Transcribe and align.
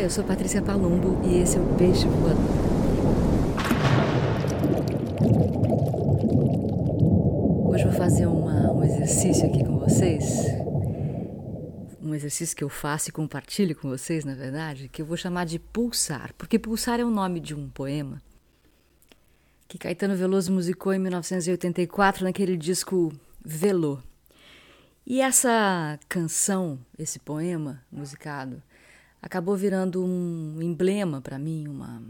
Eu 0.00 0.08
sou 0.08 0.24
Patrícia 0.24 0.62
Palumbo 0.62 1.20
e 1.28 1.42
esse 1.42 1.58
é 1.58 1.60
o 1.60 1.76
Peixe 1.76 2.06
Voador. 2.08 2.40
Hoje 7.68 7.84
vou 7.84 7.92
fazer 7.92 8.24
uma, 8.24 8.72
um 8.72 8.82
exercício 8.82 9.46
aqui 9.46 9.62
com 9.62 9.78
vocês. 9.78 10.24
Um 12.02 12.14
exercício 12.14 12.56
que 12.56 12.64
eu 12.64 12.70
faço 12.70 13.10
e 13.10 13.12
compartilho 13.12 13.76
com 13.76 13.90
vocês, 13.90 14.24
na 14.24 14.34
verdade, 14.34 14.88
que 14.88 15.02
eu 15.02 15.06
vou 15.06 15.18
chamar 15.18 15.44
de 15.44 15.58
pulsar, 15.58 16.32
porque 16.38 16.58
pulsar 16.58 16.98
é 16.98 17.04
o 17.04 17.10
nome 17.10 17.38
de 17.38 17.54
um 17.54 17.68
poema 17.68 18.22
que 19.68 19.76
Caetano 19.76 20.16
Veloso 20.16 20.50
musicou 20.50 20.94
em 20.94 20.98
1984 20.98 22.24
naquele 22.24 22.56
disco 22.56 23.12
Velô. 23.44 23.98
E 25.06 25.20
essa 25.20 26.00
canção, 26.08 26.78
esse 26.98 27.18
poema 27.18 27.82
musicado, 27.92 28.62
acabou 29.20 29.56
virando 29.56 30.04
um 30.04 30.60
emblema 30.62 31.20
para 31.20 31.38
mim, 31.38 31.68
uma, 31.68 32.02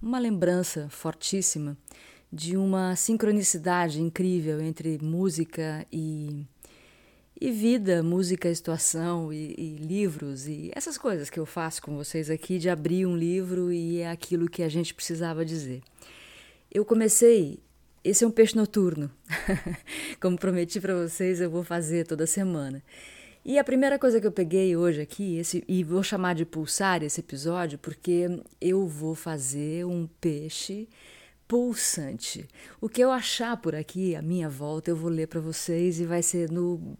uma 0.00 0.18
lembrança 0.18 0.88
fortíssima 0.88 1.76
de 2.32 2.56
uma 2.56 2.94
sincronicidade 2.94 4.00
incrível 4.00 4.60
entre 4.60 4.98
música 5.02 5.86
e, 5.90 6.46
e 7.40 7.50
vida, 7.50 8.02
música, 8.02 8.54
situação 8.54 9.32
e, 9.32 9.54
e, 9.56 9.76
livros 9.76 10.46
e 10.46 10.70
essas 10.74 10.98
coisas 10.98 11.30
que 11.30 11.40
eu 11.40 11.46
faço 11.46 11.80
com 11.80 11.96
vocês 11.96 12.28
aqui 12.28 12.58
de 12.58 12.68
abrir 12.68 13.06
um 13.06 13.16
livro 13.16 13.72
e 13.72 14.00
é 14.00 14.10
aquilo 14.10 14.48
que 14.48 14.62
a 14.62 14.68
gente 14.68 14.92
precisava 14.92 15.44
dizer. 15.44 15.82
Eu 16.70 16.84
comecei 16.84 17.60
esse 18.04 18.24
é 18.24 18.26
um 18.26 18.30
peixe 18.30 18.56
noturno. 18.56 19.10
Como 20.20 20.38
prometi 20.38 20.80
para 20.80 20.94
vocês, 20.94 21.40
eu 21.40 21.50
vou 21.50 21.62
fazer 21.62 22.06
toda 22.06 22.26
semana. 22.26 22.82
E 23.44 23.58
a 23.58 23.64
primeira 23.64 23.98
coisa 23.98 24.20
que 24.20 24.26
eu 24.26 24.32
peguei 24.32 24.76
hoje 24.76 25.00
aqui, 25.00 25.38
esse, 25.38 25.64
e 25.66 25.82
vou 25.82 26.02
chamar 26.02 26.34
de 26.34 26.44
pulsar 26.44 27.02
esse 27.02 27.20
episódio, 27.20 27.78
porque 27.78 28.40
eu 28.60 28.86
vou 28.86 29.14
fazer 29.14 29.86
um 29.86 30.08
peixe 30.20 30.88
pulsante. 31.48 32.46
O 32.78 32.88
que 32.90 33.00
eu 33.00 33.10
achar 33.10 33.56
por 33.56 33.74
aqui, 33.74 34.14
a 34.14 34.20
minha 34.20 34.50
volta, 34.50 34.90
eu 34.90 34.96
vou 34.96 35.10
ler 35.10 35.26
para 35.26 35.40
vocês 35.40 35.98
e 35.98 36.04
vai 36.04 36.22
ser 36.22 36.50
no, 36.50 36.96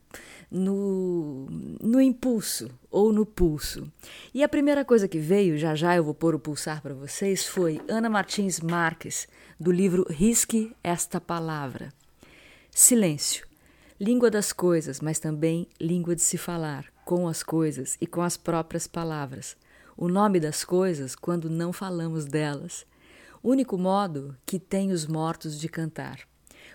no, 0.51 1.47
no 1.83 2.01
impulso 2.01 2.71
ou 2.91 3.13
no 3.13 3.27
pulso. 3.27 3.93
E 4.33 4.43
a 4.43 4.49
primeira 4.49 4.87
coisa 4.87 5.07
que 5.07 5.19
veio, 5.19 5.59
já 5.59 5.75
já 5.75 5.95
eu 5.95 6.03
vou 6.03 6.15
pôr 6.15 6.35
o 6.35 6.41
pulsar 6.41 6.81
para 6.81 6.95
vocês, 6.95 7.47
foi 7.47 7.79
Ana 7.87 8.09
Martins 8.09 8.59
Marques, 8.59 9.29
do 9.61 9.71
livro 9.71 10.07
Risque 10.09 10.75
esta 10.83 11.21
Palavra. 11.21 11.93
Silêncio. 12.71 13.48
Língua 14.01 14.31
das 14.31 14.53
coisas, 14.53 15.01
mas 15.01 15.19
também 15.19 15.69
língua 15.81 16.15
de 16.15 16.23
se 16.23 16.39
falar, 16.39 16.87
com 17.05 17.27
as 17.27 17.43
coisas 17.43 17.97
e 18.01 18.07
com 18.07 18.23
as 18.23 18.37
próprias 18.37 18.87
palavras. 18.87 19.57
O 19.97 20.09
nome 20.09 20.39
das 20.39 20.65
coisas 20.65 21.17
quando 21.17 21.51
não 21.51 21.73
falamos 21.73 22.25
delas 22.25 22.87
único 23.49 23.79
modo 23.79 24.37
que 24.45 24.59
tem 24.59 24.93
os 24.93 25.07
mortos 25.07 25.59
de 25.59 25.69
cantar. 25.69 26.21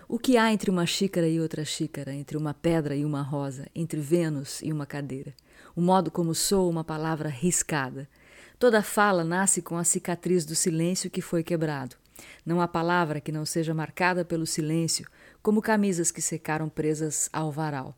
O 0.08 0.18
que 0.18 0.36
há 0.36 0.52
entre 0.52 0.70
uma 0.70 0.86
xícara 0.86 1.28
e 1.28 1.40
outra 1.40 1.64
xícara, 1.64 2.12
entre 2.12 2.36
uma 2.36 2.52
pedra 2.52 2.96
e 2.96 3.04
uma 3.04 3.22
rosa, 3.22 3.66
entre 3.74 4.00
Vênus 4.00 4.60
e 4.60 4.72
uma 4.72 4.84
cadeira? 4.84 5.32
O 5.74 5.80
modo 5.80 6.10
como 6.10 6.34
soa 6.34 6.68
uma 6.68 6.84
palavra 6.84 7.28
riscada. 7.28 8.08
Toda 8.58 8.82
fala 8.82 9.24
nasce 9.24 9.62
com 9.62 9.76
a 9.76 9.84
cicatriz 9.84 10.44
do 10.44 10.54
silêncio 10.54 11.10
que 11.10 11.20
foi 11.20 11.42
quebrado. 11.42 11.96
Não 12.44 12.60
há 12.60 12.68
palavra 12.68 13.20
que 13.20 13.32
não 13.32 13.46
seja 13.46 13.74
marcada 13.74 14.24
pelo 14.24 14.46
silêncio, 14.46 15.06
como 15.44 15.60
camisas 15.60 16.10
que 16.10 16.22
secaram 16.22 16.70
presas 16.70 17.28
ao 17.30 17.52
varal. 17.52 17.94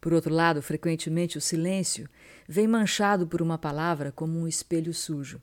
Por 0.00 0.12
outro 0.12 0.34
lado, 0.34 0.60
frequentemente 0.60 1.38
o 1.38 1.40
silêncio 1.40 2.10
vem 2.48 2.66
manchado 2.66 3.24
por 3.24 3.40
uma 3.40 3.56
palavra 3.56 4.10
como 4.10 4.36
um 4.36 4.48
espelho 4.48 4.92
sujo. 4.92 5.40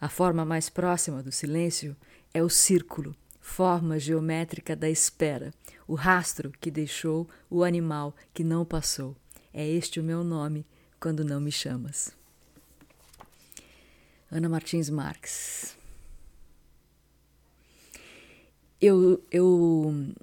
A 0.00 0.08
forma 0.08 0.46
mais 0.46 0.70
próxima 0.70 1.22
do 1.22 1.30
silêncio 1.30 1.94
é 2.32 2.42
o 2.42 2.48
círculo, 2.48 3.14
forma 3.38 3.98
geométrica 3.98 4.74
da 4.74 4.88
espera, 4.88 5.52
o 5.86 5.94
rastro 5.94 6.50
que 6.58 6.70
deixou 6.70 7.28
o 7.50 7.62
animal 7.62 8.16
que 8.32 8.42
não 8.42 8.64
passou. 8.64 9.14
É 9.52 9.68
este 9.68 10.00
o 10.00 10.02
meu 10.02 10.24
nome 10.24 10.64
quando 10.98 11.22
não 11.22 11.38
me 11.38 11.52
chamas. 11.52 12.16
Ana 14.32 14.48
Martins 14.48 14.88
Marques. 14.88 15.76
Eu, 18.80 19.22
eu 19.30 20.14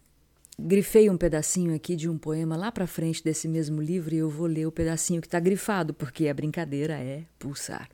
grifei 0.59 1.09
um 1.09 1.17
pedacinho 1.17 1.75
aqui 1.75 1.95
de 1.95 2.09
um 2.09 2.17
poema 2.17 2.55
lá 2.55 2.71
para 2.71 2.87
frente 2.87 3.23
desse 3.23 3.47
mesmo 3.47 3.81
livro 3.81 4.13
e 4.13 4.19
eu 4.19 4.29
vou 4.29 4.47
ler 4.47 4.65
o 4.65 4.71
pedacinho 4.71 5.21
que 5.21 5.27
está 5.27 5.39
grifado, 5.39 5.93
porque 5.93 6.27
a 6.27 6.33
brincadeira 6.33 6.93
é 6.93 7.23
pulsar. 7.39 7.89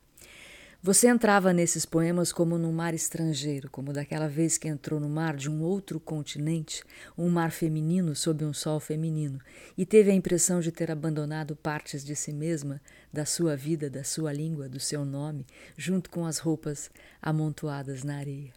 Você 0.80 1.08
entrava 1.08 1.52
nesses 1.52 1.84
poemas 1.84 2.32
como 2.32 2.56
num 2.56 2.70
mar 2.72 2.94
estrangeiro, 2.94 3.68
como 3.68 3.92
daquela 3.92 4.28
vez 4.28 4.56
que 4.56 4.68
entrou 4.68 5.00
no 5.00 5.08
mar 5.08 5.34
de 5.34 5.50
um 5.50 5.60
outro 5.60 5.98
continente, 5.98 6.84
um 7.16 7.28
mar 7.28 7.50
feminino 7.50 8.14
sob 8.14 8.44
um 8.44 8.52
sol 8.52 8.78
feminino, 8.78 9.40
e 9.76 9.84
teve 9.84 10.12
a 10.12 10.14
impressão 10.14 10.60
de 10.60 10.70
ter 10.70 10.88
abandonado 10.88 11.56
partes 11.56 12.04
de 12.04 12.14
si 12.14 12.32
mesma, 12.32 12.80
da 13.12 13.24
sua 13.24 13.56
vida, 13.56 13.90
da 13.90 14.04
sua 14.04 14.32
língua, 14.32 14.68
do 14.68 14.78
seu 14.78 15.04
nome, 15.04 15.44
junto 15.76 16.08
com 16.08 16.24
as 16.24 16.38
roupas 16.38 16.92
amontoadas 17.20 18.04
na 18.04 18.16
areia. 18.16 18.52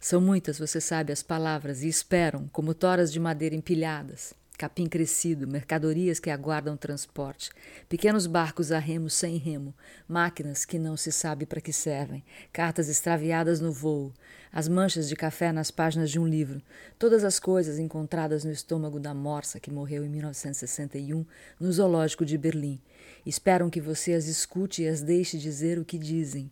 São 0.00 0.20
muitas, 0.20 0.58
você 0.58 0.80
sabe, 0.80 1.12
as 1.12 1.22
palavras, 1.22 1.82
e 1.82 1.88
esperam, 1.88 2.48
como 2.52 2.72
toras 2.72 3.12
de 3.12 3.20
madeira 3.20 3.54
empilhadas 3.54 4.34
capim 4.60 4.86
crescido, 4.86 5.48
mercadorias 5.48 6.20
que 6.20 6.28
aguardam 6.28 6.76
transporte, 6.76 7.50
pequenos 7.88 8.26
barcos 8.26 8.70
a 8.70 8.78
remo 8.78 9.08
sem 9.08 9.38
remo, 9.38 9.74
máquinas 10.06 10.66
que 10.66 10.78
não 10.78 10.98
se 10.98 11.10
sabe 11.10 11.46
para 11.46 11.62
que 11.62 11.72
servem, 11.72 12.22
cartas 12.52 12.86
extraviadas 12.86 13.58
no 13.58 13.72
voo, 13.72 14.12
as 14.52 14.68
manchas 14.68 15.08
de 15.08 15.16
café 15.16 15.50
nas 15.50 15.70
páginas 15.70 16.10
de 16.10 16.20
um 16.20 16.28
livro, 16.28 16.60
todas 16.98 17.24
as 17.24 17.40
coisas 17.40 17.78
encontradas 17.78 18.44
no 18.44 18.52
estômago 18.52 19.00
da 19.00 19.14
morsa 19.14 19.58
que 19.58 19.70
morreu 19.70 20.04
em 20.04 20.10
1961 20.10 21.24
no 21.58 21.72
zoológico 21.72 22.26
de 22.26 22.36
Berlim. 22.36 22.78
Esperam 23.24 23.70
que 23.70 23.80
você 23.80 24.12
as 24.12 24.26
escute 24.26 24.82
e 24.82 24.88
as 24.88 25.00
deixe 25.00 25.38
dizer 25.38 25.78
o 25.78 25.86
que 25.86 25.96
dizem. 25.96 26.50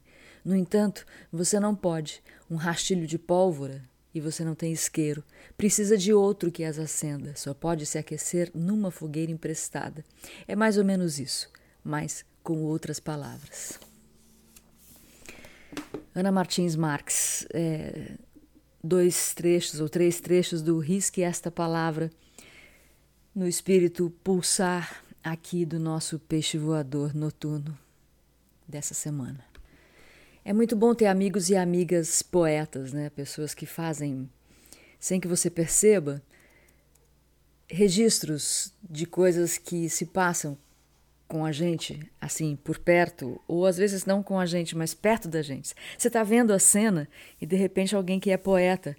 No 0.48 0.56
entanto, 0.56 1.04
você 1.30 1.60
não 1.60 1.76
pode. 1.76 2.22
Um 2.50 2.56
rastilho 2.56 3.06
de 3.06 3.18
pólvora 3.18 3.84
e 4.14 4.18
você 4.18 4.42
não 4.42 4.54
tem 4.54 4.72
isqueiro, 4.72 5.22
precisa 5.58 5.94
de 5.94 6.14
outro 6.14 6.50
que 6.50 6.64
as 6.64 6.78
acenda, 6.78 7.36
só 7.36 7.52
pode 7.52 7.84
se 7.84 7.98
aquecer 7.98 8.50
numa 8.54 8.90
fogueira 8.90 9.30
emprestada. 9.30 10.02
É 10.46 10.56
mais 10.56 10.78
ou 10.78 10.86
menos 10.86 11.18
isso, 11.18 11.50
mas 11.84 12.24
com 12.42 12.62
outras 12.62 12.98
palavras. 12.98 13.78
Ana 16.14 16.32
Martins 16.32 16.74
Marques, 16.76 17.46
é, 17.52 18.12
dois 18.82 19.34
trechos 19.34 19.80
ou 19.80 19.88
três 19.90 20.18
trechos 20.18 20.62
do 20.62 20.78
Risque 20.78 21.20
esta 21.20 21.50
palavra 21.50 22.10
no 23.34 23.46
espírito 23.46 24.10
pulsar 24.24 25.04
aqui 25.22 25.66
do 25.66 25.78
nosso 25.78 26.18
peixe 26.18 26.56
voador 26.56 27.14
noturno 27.14 27.78
dessa 28.66 28.94
semana. 28.94 29.46
É 30.48 30.52
muito 30.54 30.74
bom 30.74 30.94
ter 30.94 31.04
amigos 31.04 31.50
e 31.50 31.56
amigas 31.56 32.22
poetas, 32.22 32.90
né? 32.90 33.10
Pessoas 33.10 33.52
que 33.52 33.66
fazem, 33.66 34.30
sem 34.98 35.20
que 35.20 35.28
você 35.28 35.50
perceba, 35.50 36.22
registros 37.68 38.72
de 38.82 39.04
coisas 39.04 39.58
que 39.58 39.90
se 39.90 40.06
passam 40.06 40.56
com 41.28 41.44
a 41.44 41.52
gente, 41.52 42.00
assim, 42.18 42.56
por 42.56 42.78
perto, 42.78 43.38
ou 43.46 43.66
às 43.66 43.76
vezes 43.76 44.06
não 44.06 44.22
com 44.22 44.40
a 44.40 44.46
gente, 44.46 44.74
mas 44.74 44.94
perto 44.94 45.28
da 45.28 45.42
gente. 45.42 45.74
Você 45.98 46.08
está 46.08 46.22
vendo 46.22 46.54
a 46.54 46.58
cena 46.58 47.06
e 47.38 47.44
de 47.44 47.54
repente 47.54 47.94
alguém 47.94 48.18
que 48.18 48.30
é 48.30 48.38
poeta 48.38 48.96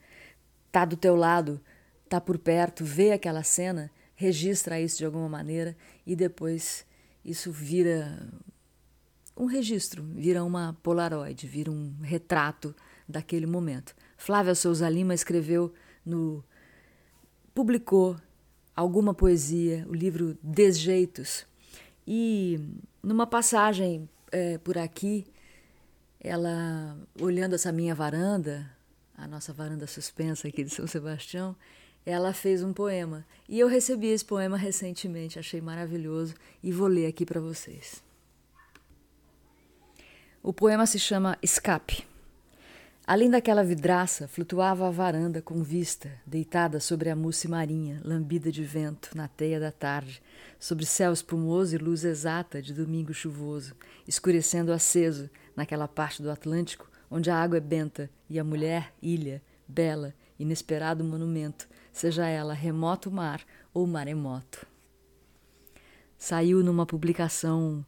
está 0.68 0.86
do 0.86 0.96
teu 0.96 1.16
lado, 1.16 1.60
está 2.06 2.22
por 2.22 2.38
perto, 2.38 2.86
vê 2.86 3.12
aquela 3.12 3.42
cena, 3.42 3.90
registra 4.14 4.80
isso 4.80 5.00
de 5.00 5.06
alguma 5.06 5.28
maneira 5.28 5.76
e 6.06 6.16
depois 6.16 6.86
isso 7.26 7.52
vira 7.52 8.30
um 9.40 9.46
registro, 9.46 10.04
vira 10.04 10.44
uma 10.44 10.78
polaroid, 10.84 11.48
vira 11.48 11.72
um 11.72 11.96
retrato 12.02 12.76
daquele 13.08 13.46
momento. 13.46 13.96
Flávia 14.18 14.54
Souza 14.54 14.88
Lima 14.90 15.14
escreveu 15.14 15.74
no 16.06 16.44
publicou 17.56 18.18
alguma 18.76 19.14
poesia, 19.14 19.86
o 19.90 19.94
livro 19.94 20.38
Desjeitos. 20.44 21.46
E 22.06 22.60
numa 23.02 23.26
passagem 23.26 24.10
é, 24.30 24.58
por 24.58 24.78
aqui, 24.78 25.26
ela 26.20 26.98
olhando 27.20 27.56
essa 27.56 27.72
minha 27.72 27.96
varanda, 27.96 28.70
a 29.18 29.26
nossa 29.26 29.54
varanda 29.54 29.88
suspensa 29.88 30.50
aqui 30.50 30.66
de 30.66 30.70
São 30.70 30.86
Sebastião, 30.86 31.56
ela 32.06 32.34
fez 32.34 32.62
um 32.62 32.74
poema. 32.74 33.26
E 33.48 33.58
eu 33.58 33.70
recebi 33.70 34.08
esse 34.08 34.26
poema 34.26 34.58
recentemente, 34.58 35.40
achei 35.40 35.62
maravilhoso 35.62 36.36
e 36.62 36.74
vou 36.74 36.88
ler 36.88 37.06
aqui 37.06 37.26
para 37.26 37.40
vocês. 37.40 38.04
O 40.42 40.54
poema 40.54 40.86
se 40.86 40.98
chama 40.98 41.38
Escape. 41.44 42.08
Além 43.06 43.30
daquela 43.30 43.64
vidraça, 43.64 44.28
flutuava 44.28 44.88
a 44.88 44.92
varanda 44.92 45.42
com 45.42 45.62
vista, 45.62 46.12
deitada 46.26 46.80
sobre 46.80 47.10
a 47.10 47.16
mousse 47.16 47.48
marinha, 47.48 48.00
lambida 48.06 48.52
de 48.52 48.64
vento, 48.64 49.10
na 49.16 49.28
teia 49.28 49.60
da 49.60 49.72
tarde, 49.72 50.22
sobre 50.58 50.86
céu 50.86 51.12
espumoso 51.12 51.76
e 51.76 51.78
luz 51.78 52.06
exata 52.06 52.62
de 52.62 52.74
domingo 52.74 53.14
chuvoso, 53.14 53.76
escurecendo 54.08 54.72
aceso 54.72 55.30
naquela 55.56 55.88
parte 55.88 56.22
do 56.22 56.32
Atlântico 56.32 56.90
onde 57.12 57.30
a 57.30 57.36
água 57.36 57.58
é 57.58 57.62
benta 57.62 58.10
e 58.30 58.40
a 58.40 58.44
mulher, 58.44 58.94
ilha, 59.02 59.42
bela, 59.68 60.14
inesperado 60.38 61.04
monumento, 61.04 61.68
seja 61.92 62.28
ela 62.28 62.54
remoto 62.54 63.12
mar 63.12 63.42
ou 63.74 63.86
maremoto. 63.88 64.66
Saiu 66.18 66.64
numa 66.64 66.86
publicação 66.86 67.86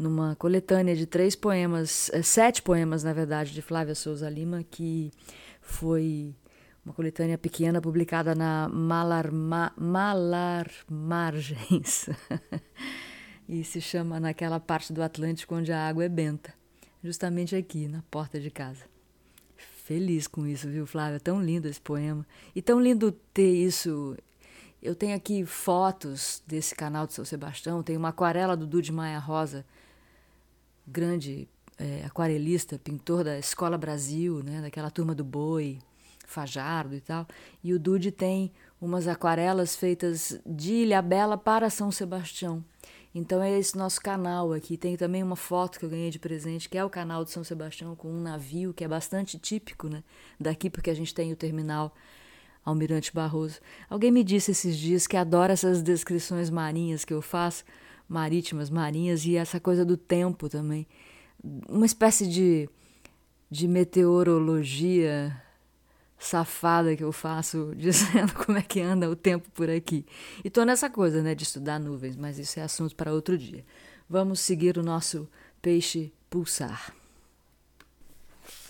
numa 0.00 0.34
coletânea 0.34 0.96
de 0.96 1.04
três 1.04 1.36
poemas, 1.36 2.10
é, 2.14 2.22
sete 2.22 2.62
poemas, 2.62 3.04
na 3.04 3.12
verdade, 3.12 3.52
de 3.52 3.60
Flávia 3.60 3.94
Souza 3.94 4.28
Lima, 4.30 4.64
que 4.64 5.12
foi 5.60 6.34
uma 6.84 6.94
coletânea 6.94 7.36
pequena 7.36 7.80
publicada 7.82 8.34
na 8.34 8.66
Malar, 8.68 9.30
Ma, 9.30 9.72
Malar 9.76 10.70
Margens. 10.90 12.08
e 13.46 13.62
se 13.62 13.80
chama 13.80 14.18
Naquela 14.18 14.58
Parte 14.58 14.90
do 14.90 15.02
Atlântico 15.02 15.54
onde 15.54 15.70
a 15.70 15.86
água 15.86 16.02
é 16.02 16.08
benta, 16.08 16.54
justamente 17.04 17.54
aqui, 17.54 17.86
na 17.86 18.02
porta 18.10 18.40
de 18.40 18.50
casa. 18.50 18.84
Feliz 19.84 20.26
com 20.26 20.46
isso, 20.46 20.66
viu, 20.68 20.86
Flávia? 20.86 21.20
Tão 21.20 21.42
lindo 21.42 21.68
esse 21.68 21.80
poema. 21.80 22.26
E 22.54 22.62
tão 22.62 22.80
lindo 22.80 23.12
ter 23.34 23.52
isso 23.52 24.16
eu 24.82 24.94
tenho 24.94 25.14
aqui 25.14 25.44
fotos 25.44 26.42
desse 26.46 26.74
canal 26.74 27.06
de 27.06 27.12
São 27.12 27.24
Sebastião, 27.24 27.82
tem 27.82 27.98
uma 27.98 28.08
aquarela 28.08 28.56
do 28.56 28.66
Dude 28.66 28.90
Maia 28.90 29.18
Rosa, 29.18 29.66
grande 30.86 31.48
é, 31.78 32.04
aquarelista, 32.04 32.78
pintor 32.78 33.24
da 33.24 33.38
Escola 33.38 33.78
Brasil, 33.78 34.42
né, 34.42 34.60
daquela 34.60 34.90
turma 34.90 35.14
do 35.14 35.24
Boi, 35.24 35.78
Fajardo 36.26 36.94
e 36.94 37.00
tal. 37.00 37.26
E 37.64 37.72
o 37.72 37.78
Dude 37.78 38.12
tem 38.12 38.52
umas 38.80 39.08
aquarelas 39.08 39.74
feitas 39.74 40.40
de 40.46 40.72
Ilha 40.72 41.02
Bela 41.02 41.36
para 41.36 41.68
São 41.70 41.90
Sebastião. 41.90 42.64
Então 43.12 43.42
é 43.42 43.58
esse 43.58 43.76
nosso 43.76 44.00
canal 44.00 44.52
aqui. 44.52 44.76
Tem 44.76 44.96
também 44.96 45.22
uma 45.22 45.34
foto 45.34 45.78
que 45.78 45.84
eu 45.84 45.90
ganhei 45.90 46.10
de 46.10 46.20
presente, 46.20 46.68
que 46.68 46.78
é 46.78 46.84
o 46.84 46.90
canal 46.90 47.24
de 47.24 47.32
São 47.32 47.42
Sebastião 47.42 47.96
com 47.96 48.08
um 48.08 48.20
navio 48.20 48.72
que 48.72 48.84
é 48.84 48.88
bastante 48.88 49.38
típico, 49.38 49.88
né, 49.88 50.04
daqui 50.38 50.70
porque 50.70 50.90
a 50.90 50.94
gente 50.94 51.12
tem 51.12 51.32
o 51.32 51.36
terminal 51.36 51.92
Almirante 52.64 53.12
Barroso. 53.12 53.58
Alguém 53.88 54.12
me 54.12 54.22
disse 54.22 54.50
esses 54.50 54.76
dias 54.76 55.06
que 55.06 55.16
adora 55.16 55.54
essas 55.54 55.82
descrições 55.82 56.50
marinhas 56.50 57.04
que 57.04 57.12
eu 57.12 57.22
faço, 57.22 57.64
marítimas, 58.10 58.68
marinhas, 58.68 59.24
e 59.24 59.36
essa 59.36 59.60
coisa 59.60 59.84
do 59.84 59.96
tempo 59.96 60.48
também. 60.48 60.84
Uma 61.68 61.86
espécie 61.86 62.26
de, 62.26 62.68
de 63.48 63.68
meteorologia 63.68 65.40
safada 66.18 66.96
que 66.96 67.04
eu 67.04 67.12
faço, 67.12 67.72
dizendo 67.78 68.34
como 68.34 68.58
é 68.58 68.62
que 68.62 68.80
anda 68.80 69.08
o 69.08 69.14
tempo 69.14 69.48
por 69.54 69.70
aqui. 69.70 70.04
E 70.44 70.50
tô 70.50 70.64
nessa 70.64 70.90
coisa, 70.90 71.22
né, 71.22 71.36
de 71.36 71.44
estudar 71.44 71.78
nuvens, 71.78 72.16
mas 72.16 72.36
isso 72.36 72.58
é 72.58 72.64
assunto 72.64 72.96
para 72.96 73.14
outro 73.14 73.38
dia. 73.38 73.64
Vamos 74.08 74.40
seguir 74.40 74.76
o 74.76 74.82
nosso 74.82 75.28
peixe 75.62 76.12
pulsar. 76.28 76.92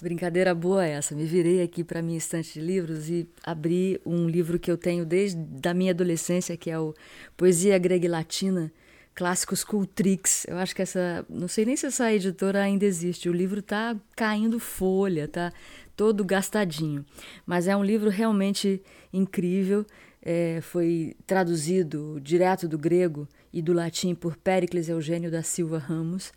Brincadeira 0.02 0.54
boa 0.54 0.84
essa. 0.84 1.14
Me 1.14 1.24
virei 1.24 1.62
aqui 1.62 1.82
para 1.82 2.02
minha 2.02 2.18
estante 2.18 2.54
de 2.54 2.60
livros 2.60 3.08
e 3.08 3.26
abri 3.42 3.98
um 4.04 4.28
livro 4.28 4.58
que 4.58 4.70
eu 4.70 4.76
tenho 4.76 5.06
desde 5.06 5.38
a 5.66 5.72
minha 5.72 5.92
adolescência, 5.92 6.58
que 6.58 6.70
é 6.70 6.78
o 6.78 6.94
Poesia 7.38 7.78
Grega 7.78 8.04
e 8.04 8.08
Latina, 8.08 8.70
Clássicos 9.14 9.64
Cultrix. 9.64 10.46
Eu 10.48 10.56
acho 10.56 10.74
que 10.74 10.82
essa, 10.82 11.24
não 11.28 11.48
sei 11.48 11.64
nem 11.64 11.76
se 11.76 11.86
essa 11.86 12.12
editora 12.12 12.62
ainda 12.62 12.84
existe. 12.84 13.28
O 13.28 13.32
livro 13.32 13.60
tá 13.60 13.96
caindo 14.16 14.58
folha, 14.58 15.28
tá 15.28 15.52
todo 15.96 16.24
gastadinho. 16.24 17.04
Mas 17.44 17.68
é 17.68 17.76
um 17.76 17.84
livro 17.84 18.08
realmente 18.08 18.82
incrível. 19.12 19.84
É, 20.22 20.60
foi 20.62 21.16
traduzido 21.26 22.20
direto 22.22 22.68
do 22.68 22.78
grego 22.78 23.28
e 23.52 23.60
do 23.60 23.72
latim 23.72 24.14
por 24.14 24.36
Péricles 24.36 24.88
Eugênio 24.88 25.30
da 25.30 25.42
Silva 25.42 25.78
Ramos 25.78 26.32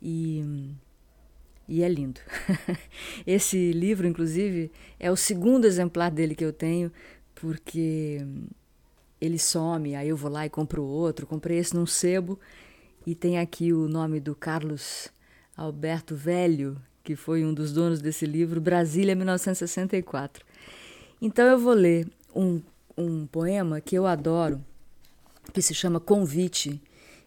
e 0.00 0.74
e 1.68 1.82
é 1.82 1.88
lindo. 1.88 2.20
Esse 3.26 3.72
livro, 3.72 4.06
inclusive, 4.06 4.70
é 5.00 5.10
o 5.10 5.16
segundo 5.16 5.66
exemplar 5.66 6.10
dele 6.10 6.34
que 6.34 6.44
eu 6.44 6.52
tenho, 6.52 6.92
porque 7.34 8.24
ele 9.20 9.38
some, 9.38 9.94
aí 9.94 10.08
eu 10.08 10.16
vou 10.16 10.30
lá 10.30 10.46
e 10.46 10.50
compro 10.50 10.82
outro. 10.82 11.26
Comprei 11.26 11.58
esse 11.58 11.74
num 11.74 11.86
sebo 11.86 12.38
e 13.06 13.14
tem 13.14 13.38
aqui 13.38 13.72
o 13.72 13.88
nome 13.88 14.20
do 14.20 14.34
Carlos 14.34 15.08
Alberto 15.56 16.14
Velho, 16.14 16.76
que 17.02 17.16
foi 17.16 17.44
um 17.44 17.54
dos 17.54 17.72
donos 17.72 18.00
desse 18.00 18.26
livro, 18.26 18.60
Brasília, 18.60 19.14
1964. 19.14 20.44
Então 21.20 21.46
eu 21.46 21.58
vou 21.58 21.72
ler 21.72 22.08
um, 22.34 22.60
um 22.96 23.26
poema 23.26 23.80
que 23.80 23.96
eu 23.96 24.06
adoro, 24.06 24.62
que 25.52 25.62
se 25.62 25.72
chama 25.72 26.00
Convite 26.00 26.82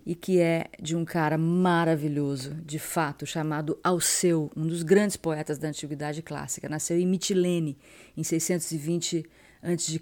e 0.05 0.15
que 0.15 0.39
é 0.39 0.65
de 0.81 0.95
um 0.95 1.05
cara 1.05 1.37
maravilhoso, 1.37 2.55
de 2.55 2.79
fato, 2.79 3.25
chamado 3.25 3.77
Alceu, 3.83 4.51
um 4.55 4.67
dos 4.67 4.83
grandes 4.83 5.17
poetas 5.17 5.57
da 5.57 5.67
antiguidade 5.67 6.21
clássica. 6.21 6.69
Nasceu 6.69 6.97
em 6.97 7.05
Mitilene, 7.05 7.77
em 8.15 8.23
620 8.23 9.25
a.C. 9.61 9.99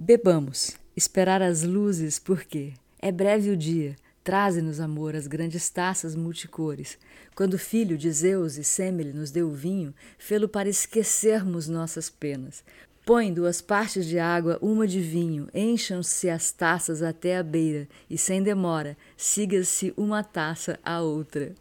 Bebamos, 0.00 0.76
esperar 0.96 1.42
as 1.42 1.64
luzes, 1.64 2.20
porque 2.20 2.72
é 3.00 3.10
breve 3.10 3.50
o 3.50 3.56
dia, 3.56 3.96
traze-nos, 4.22 4.78
amor, 4.78 5.16
as 5.16 5.26
grandes 5.26 5.68
taças 5.68 6.14
multicores. 6.14 6.96
Quando 7.34 7.58
filho 7.58 7.98
de 7.98 8.08
Zeus 8.12 8.56
e 8.56 8.62
Semele 8.62 9.12
nos 9.12 9.32
deu 9.32 9.50
vinho, 9.50 9.92
fê-lo 10.16 10.48
para 10.48 10.68
esquecermos 10.68 11.66
nossas 11.66 12.08
penas. 12.08 12.62
Põe 13.04 13.34
duas 13.34 13.60
partes 13.60 14.06
de 14.06 14.20
água, 14.20 14.56
uma 14.62 14.86
de 14.86 15.00
vinho, 15.00 15.48
encham-se 15.52 16.30
as 16.30 16.52
taças 16.52 17.02
até 17.02 17.36
a 17.36 17.42
beira, 17.42 17.88
e 18.08 18.16
sem 18.16 18.40
demora, 18.40 18.96
siga-se 19.16 19.92
uma 19.96 20.22
taça 20.22 20.78
à 20.84 21.00
outra. 21.00 21.56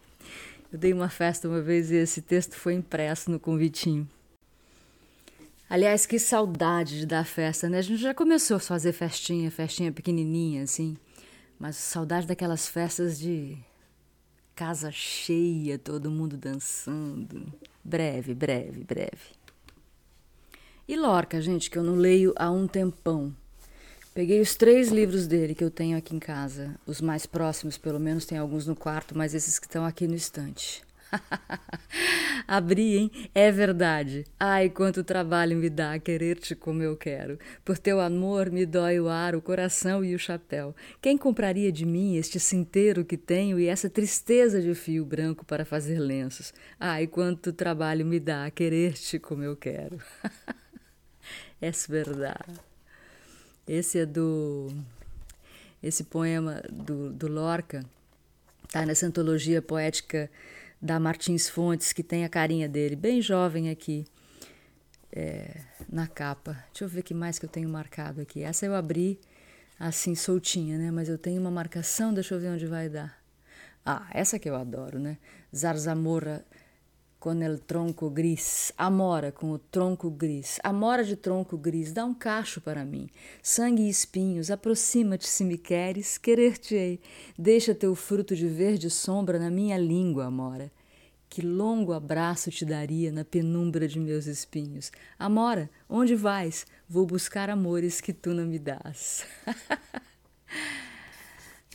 Eu 0.72 0.78
dei 0.78 0.94
uma 0.94 1.10
festa 1.10 1.48
uma 1.48 1.60
vez 1.60 1.90
e 1.90 1.96
esse 1.96 2.22
texto 2.22 2.54
foi 2.54 2.76
impresso 2.76 3.32
no 3.32 3.40
convitinho. 3.40 4.08
Aliás, 5.70 6.06
que 6.06 6.18
saudade 6.18 6.98
de 7.00 7.06
dar 7.06 7.26
festa, 7.26 7.68
né? 7.68 7.80
A 7.80 7.82
gente 7.82 8.02
já 8.02 8.14
começou 8.14 8.56
a 8.56 8.60
fazer 8.60 8.94
festinha, 8.94 9.52
festinha 9.52 9.92
pequenininha, 9.92 10.64
assim. 10.64 10.96
Mas 11.60 11.76
saudade 11.76 12.26
daquelas 12.26 12.70
festas 12.70 13.20
de 13.20 13.58
casa 14.56 14.90
cheia, 14.92 15.78
todo 15.78 16.10
mundo 16.10 16.38
dançando. 16.38 17.52
Breve, 17.84 18.34
breve, 18.34 18.84
breve. 18.86 19.36
E 20.88 20.96
Lorca, 20.96 21.42
gente, 21.42 21.70
que 21.70 21.78
eu 21.78 21.84
não 21.84 21.96
leio 21.96 22.34
há 22.38 22.50
um 22.50 22.66
tempão. 22.66 23.36
Peguei 24.14 24.40
os 24.40 24.56
três 24.56 24.88
livros 24.88 25.28
dele 25.28 25.54
que 25.54 25.64
eu 25.64 25.70
tenho 25.70 25.98
aqui 25.98 26.16
em 26.16 26.20
casa. 26.20 26.76
Os 26.88 27.02
mais 27.02 27.26
próximos, 27.26 27.78
pelo 27.78 28.00
menos, 28.00 28.26
tem 28.26 28.38
alguns 28.38 28.66
no 28.66 28.76
quarto, 28.76 29.18
mas 29.18 29.34
esses 29.34 29.60
que 29.60 29.68
estão 29.68 29.86
aqui 29.86 30.08
no 30.08 30.16
estante. 30.16 30.87
Abri, 32.48 32.98
hein? 32.98 33.12
É 33.34 33.52
verdade. 33.52 34.26
Ai, 34.40 34.70
quanto 34.70 35.04
trabalho 35.04 35.58
me 35.58 35.70
dá 35.70 35.98
querer-te 36.00 36.56
como 36.56 36.82
eu 36.82 36.96
quero. 36.96 37.40
Por 37.64 37.78
teu 37.78 38.00
amor 38.00 38.50
me 38.50 38.66
dói 38.66 39.00
o 39.00 39.10
ar, 39.10 39.36
o 39.36 39.42
coração 39.42 40.04
e 40.04 40.16
o 40.16 40.20
chapéu. 40.20 40.76
Quem 41.02 41.18
compraria 41.18 41.72
de 41.72 41.86
mim 41.86 42.16
este 42.16 42.40
cinteiro 42.40 43.06
que 43.06 43.18
tenho 43.18 43.60
e 43.60 43.68
essa 43.68 43.90
tristeza 43.90 44.62
de 44.62 44.74
fio 44.74 45.06
branco 45.06 45.46
para 45.46 45.66
fazer 45.66 46.00
lenços? 46.00 46.54
Ai, 46.80 47.08
quanto 47.08 47.54
trabalho 47.54 48.06
me 48.06 48.20
dá 48.20 48.50
querer-te 48.50 49.20
como 49.20 49.44
eu 49.44 49.56
quero. 49.56 50.00
é 51.62 51.72
verdade. 51.90 52.60
Esse 53.68 54.00
é 54.00 54.06
do. 54.06 54.68
Esse 55.84 56.04
poema 56.04 56.64
do, 56.72 57.12
do 57.12 57.28
Lorca 57.28 57.86
está 58.68 58.86
nessa 58.86 59.06
antologia 59.06 59.62
poética 59.62 60.30
da 60.82 61.00
Martins 61.00 61.50
Fontes, 61.50 61.92
que 61.92 62.04
tem 62.04 62.24
a 62.24 62.30
carinha 62.30 62.70
dele, 62.70 62.96
bem 62.96 63.22
jovem 63.22 63.70
aqui, 63.70 64.06
é, 65.12 65.62
na 65.90 66.08
capa. 66.08 66.54
Deixa 66.72 66.86
eu 66.86 66.88
ver 66.88 67.02
que 67.02 67.14
mais 67.14 67.40
que 67.40 67.46
eu 67.46 67.50
tenho 67.50 67.70
marcado 67.70 68.22
aqui. 68.22 68.44
Essa 68.44 68.66
eu 68.66 68.76
abri 68.76 69.20
assim 69.80 70.16
soltinha, 70.16 70.78
né? 70.78 70.92
Mas 70.92 71.10
eu 71.10 71.18
tenho 71.18 71.42
uma 71.42 71.52
marcação, 71.52 72.14
deixa 72.14 72.36
eu 72.36 72.40
ver 72.40 72.50
onde 72.50 72.66
vai 72.66 72.90
dar. 72.90 73.18
Ah, 73.86 74.08
essa 74.12 74.38
que 74.38 74.50
eu 74.50 74.56
adoro, 74.56 75.00
né? 75.00 75.18
Zarzamora 75.56 76.46
com 77.20 77.42
el 77.42 77.60
tronco 77.60 78.10
gris, 78.10 78.72
amora 78.78 79.32
com 79.32 79.52
o 79.52 79.58
tronco 79.58 80.10
gris, 80.10 80.60
amora 80.64 81.04
de 81.04 81.16
tronco 81.16 81.58
gris, 81.58 81.92
dá 81.92 82.06
um 82.06 82.14
cacho 82.14 82.62
para 82.62 82.86
mim, 82.86 83.10
sangue 83.42 83.84
e 83.84 83.90
espinhos, 83.90 84.52
aproxima-te 84.52 85.28
se 85.28 85.44
me 85.44 85.58
queres, 85.58 86.18
querer-te-ei, 86.18 87.00
deixa 87.38 87.74
teu 87.74 87.96
fruto 87.96 88.36
de 88.36 88.48
verde 88.48 88.90
sombra 88.90 89.40
na 89.40 89.50
minha 89.50 89.78
língua, 89.78 90.26
amora. 90.26 90.72
Que 91.30 91.42
longo 91.42 91.92
abraço 91.92 92.50
te 92.50 92.64
daria 92.64 93.12
na 93.12 93.26
penumbra 93.26 93.88
de 93.88 94.00
meus 94.00 94.28
espinhos. 94.28 94.92
Amora, 95.20 95.70
onde 95.90 96.16
vais? 96.16 96.66
Vou 96.88 97.06
buscar 97.06 97.50
amores 97.50 98.00
que 98.00 98.14
tu 98.14 98.34
não 98.34 98.46
me 98.46 98.58
dás. 98.58 99.26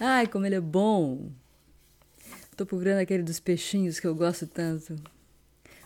Ai, 0.00 0.26
como 0.26 0.46
ele 0.46 0.54
é 0.54 0.60
bom! 0.60 1.30
Tô 2.56 2.64
procurando 2.64 2.98
aquele 2.98 3.22
dos 3.22 3.38
peixinhos 3.38 4.00
que 4.00 4.06
eu 4.06 4.14
gosto 4.14 4.46
tanto. 4.46 4.96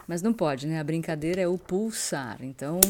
Mas 0.06 0.22
não 0.22 0.32
pode, 0.32 0.66
né? 0.66 0.80
A 0.80 0.84
brincadeira 0.84 1.40
é 1.40 1.48
o 1.48 1.58
pulsar. 1.58 2.38
Então, 2.40 2.80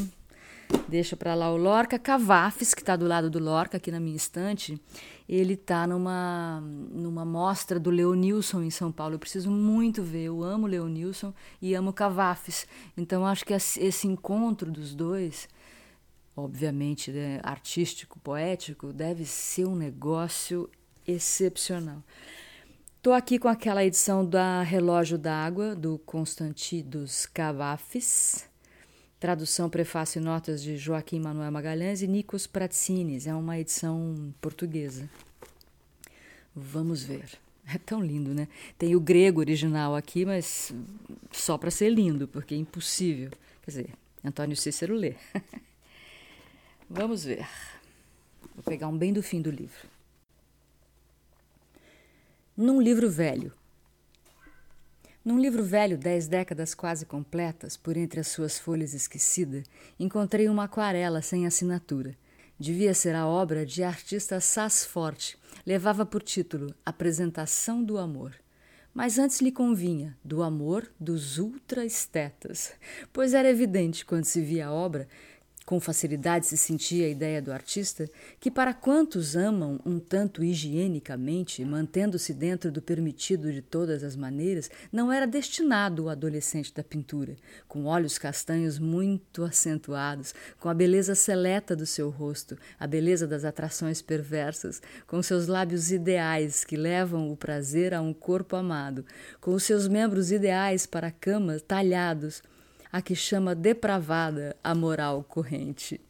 deixa 0.88 1.16
para 1.16 1.34
lá 1.34 1.50
o 1.50 1.56
Lorca. 1.56 1.98
Cavafes, 1.98 2.74
que 2.74 2.82
está 2.82 2.96
do 2.96 3.06
lado 3.06 3.30
do 3.30 3.38
Lorca, 3.38 3.76
aqui 3.76 3.90
na 3.90 4.00
minha 4.00 4.16
estante, 4.16 4.80
ele 5.28 5.54
está 5.54 5.86
numa, 5.86 6.60
numa 6.60 7.24
mostra 7.24 7.80
do 7.80 7.90
Leonilson 7.90 8.62
em 8.62 8.70
São 8.70 8.92
Paulo. 8.92 9.14
Eu 9.14 9.18
preciso 9.18 9.50
muito 9.50 10.02
ver. 10.02 10.24
Eu 10.24 10.42
amo 10.42 10.66
Leonilson 10.66 11.32
e 11.60 11.74
amo 11.74 11.92
Cavafes. 11.92 12.66
Então, 12.96 13.26
acho 13.26 13.44
que 13.44 13.54
esse 13.54 14.06
encontro 14.06 14.70
dos 14.70 14.94
dois 14.94 15.48
obviamente 16.36 17.10
né, 17.10 17.40
artístico, 17.42 18.20
poético, 18.20 18.92
deve 18.92 19.24
ser 19.24 19.66
um 19.66 19.74
negócio 19.74 20.68
excepcional. 21.06 22.02
Estou 23.06 23.14
aqui 23.14 23.38
com 23.38 23.46
aquela 23.46 23.84
edição 23.84 24.26
da 24.26 24.62
Relógio 24.62 25.16
d'Água, 25.16 25.76
do 25.76 25.96
Constantin 25.96 26.82
dos 26.82 27.24
Cavafes, 27.24 28.48
tradução, 29.20 29.70
prefácio 29.70 30.18
e 30.18 30.24
notas 30.24 30.60
de 30.60 30.76
Joaquim 30.76 31.20
Manuel 31.20 31.52
Magalhães 31.52 32.02
e 32.02 32.08
Nikos 32.08 32.48
Pratsines, 32.48 33.28
é 33.28 33.32
uma 33.32 33.60
edição 33.60 34.34
portuguesa. 34.40 35.08
Vamos 36.52 37.04
ver. 37.04 37.30
É 37.72 37.78
tão 37.78 38.00
lindo, 38.00 38.34
né? 38.34 38.48
Tem 38.76 38.96
o 38.96 39.00
grego 39.00 39.38
original 39.40 39.94
aqui, 39.94 40.24
mas 40.24 40.72
só 41.30 41.56
para 41.56 41.70
ser 41.70 41.90
lindo, 41.90 42.26
porque 42.26 42.54
é 42.54 42.58
impossível. 42.58 43.30
Quer 43.62 43.70
dizer, 43.70 43.90
Antônio 44.24 44.56
Cícero 44.56 44.94
lê. 44.94 45.14
Vamos 46.90 47.24
ver. 47.24 47.46
Vou 48.54 48.64
pegar 48.64 48.88
um 48.88 48.96
bem 48.96 49.12
do 49.12 49.22
fim 49.22 49.40
do 49.40 49.50
livro. 49.50 49.95
Num 52.56 52.80
livro 52.80 53.10
velho. 53.10 53.52
Num 55.22 55.38
livro 55.38 55.62
velho, 55.62 55.98
dez 55.98 56.26
décadas 56.26 56.74
quase 56.74 57.04
completas, 57.04 57.76
por 57.76 57.98
entre 57.98 58.18
as 58.18 58.28
suas 58.28 58.58
folhas 58.58 58.94
esquecida, 58.94 59.62
encontrei 60.00 60.48
uma 60.48 60.64
aquarela 60.64 61.20
sem 61.20 61.46
assinatura. 61.46 62.16
Devia 62.58 62.94
ser 62.94 63.14
a 63.14 63.26
obra 63.26 63.66
de 63.66 63.82
artista 63.82 64.40
Sassforte. 64.40 65.36
Levava 65.66 66.06
por 66.06 66.22
título 66.22 66.74
Apresentação 66.82 67.84
do 67.84 67.98
Amor. 67.98 68.34
Mas 68.94 69.18
antes 69.18 69.42
lhe 69.42 69.52
convinha 69.52 70.16
do 70.24 70.42
amor 70.42 70.90
dos 70.98 71.36
ultra-estetas, 71.36 72.72
pois 73.12 73.34
era 73.34 73.50
evidente, 73.50 74.02
quando 74.02 74.24
se 74.24 74.40
via 74.40 74.68
a 74.68 74.72
obra, 74.72 75.06
com 75.66 75.80
facilidade 75.80 76.46
se 76.46 76.56
sentia 76.56 77.06
a 77.06 77.10
ideia 77.10 77.42
do 77.42 77.52
artista 77.52 78.08
que, 78.38 78.52
para 78.52 78.72
quantos 78.72 79.34
amam 79.34 79.80
um 79.84 79.98
tanto 79.98 80.44
higienicamente, 80.44 81.64
mantendo-se 81.64 82.32
dentro 82.32 82.70
do 82.70 82.80
permitido 82.80 83.52
de 83.52 83.60
todas 83.60 84.04
as 84.04 84.14
maneiras, 84.14 84.70
não 84.92 85.12
era 85.12 85.26
destinado 85.26 86.04
o 86.04 86.08
adolescente 86.08 86.72
da 86.72 86.84
pintura, 86.84 87.36
com 87.66 87.86
olhos 87.86 88.16
castanhos 88.16 88.78
muito 88.78 89.42
acentuados, 89.42 90.32
com 90.60 90.68
a 90.68 90.74
beleza 90.74 91.16
seleta 91.16 91.74
do 91.74 91.84
seu 91.84 92.10
rosto, 92.10 92.56
a 92.78 92.86
beleza 92.86 93.26
das 93.26 93.44
atrações 93.44 94.00
perversas, 94.00 94.80
com 95.04 95.20
seus 95.20 95.48
lábios 95.48 95.90
ideais 95.90 96.64
que 96.64 96.76
levam 96.76 97.32
o 97.32 97.36
prazer 97.36 97.92
a 97.92 98.00
um 98.00 98.14
corpo 98.14 98.54
amado, 98.54 99.04
com 99.40 99.52
os 99.52 99.64
seus 99.64 99.88
membros 99.88 100.30
ideais 100.30 100.86
para 100.86 101.08
a 101.08 101.12
cama 101.12 101.58
talhados 101.58 102.40
a 102.96 103.02
que 103.02 103.14
chama 103.14 103.54
depravada 103.54 104.56
a 104.64 104.74
moral 104.74 105.22
corrente. 105.22 106.00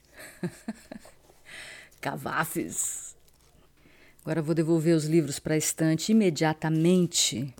Cavafes. 2.00 3.16
Agora 4.22 4.40
vou 4.40 4.54
devolver 4.54 4.94
os 4.94 5.04
livros 5.04 5.40
para 5.40 5.54
a 5.54 5.58
estante 5.58 6.12
imediatamente, 6.12 7.52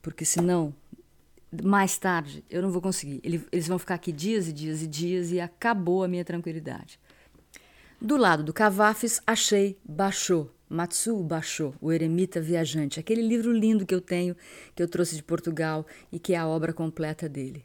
porque 0.00 0.24
senão, 0.24 0.74
mais 1.62 1.98
tarde, 1.98 2.42
eu 2.48 2.62
não 2.62 2.70
vou 2.70 2.80
conseguir. 2.80 3.20
Eles 3.52 3.68
vão 3.68 3.78
ficar 3.78 3.96
aqui 3.96 4.10
dias 4.10 4.48
e 4.48 4.54
dias 4.54 4.80
e 4.80 4.86
dias 4.86 5.30
e 5.32 5.38
acabou 5.38 6.02
a 6.02 6.08
minha 6.08 6.24
tranquilidade. 6.24 6.98
Do 8.00 8.16
lado 8.16 8.42
do 8.42 8.54
Cavafes, 8.54 9.20
achei 9.26 9.78
Baixou, 9.84 10.50
Matsuo 10.66 11.22
Baixou, 11.22 11.74
o 11.78 11.92
Eremita 11.92 12.40
Viajante, 12.40 12.98
aquele 12.98 13.20
livro 13.20 13.52
lindo 13.52 13.84
que 13.84 13.94
eu 13.94 14.00
tenho, 14.00 14.34
que 14.74 14.82
eu 14.82 14.88
trouxe 14.88 15.14
de 15.14 15.22
Portugal 15.22 15.86
e 16.10 16.18
que 16.18 16.32
é 16.32 16.38
a 16.38 16.46
obra 16.46 16.72
completa 16.72 17.28
dele. 17.28 17.62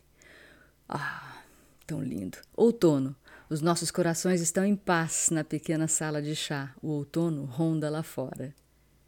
Ah, 0.92 1.42
tão 1.88 2.04
lindo. 2.04 2.38
Outono. 2.54 3.16
Os 3.50 3.62
nossos 3.62 3.90
corações 3.90 4.42
estão 4.42 4.66
em 4.66 4.76
paz 4.76 5.30
na 5.32 5.44
pequena 5.44 5.88
sala 5.88 6.22
de 6.22 6.36
chá. 6.36 6.76
O 6.82 6.90
outono 6.90 7.46
ronda 7.46 7.90
lá 7.90 8.04
fora. 8.04 8.54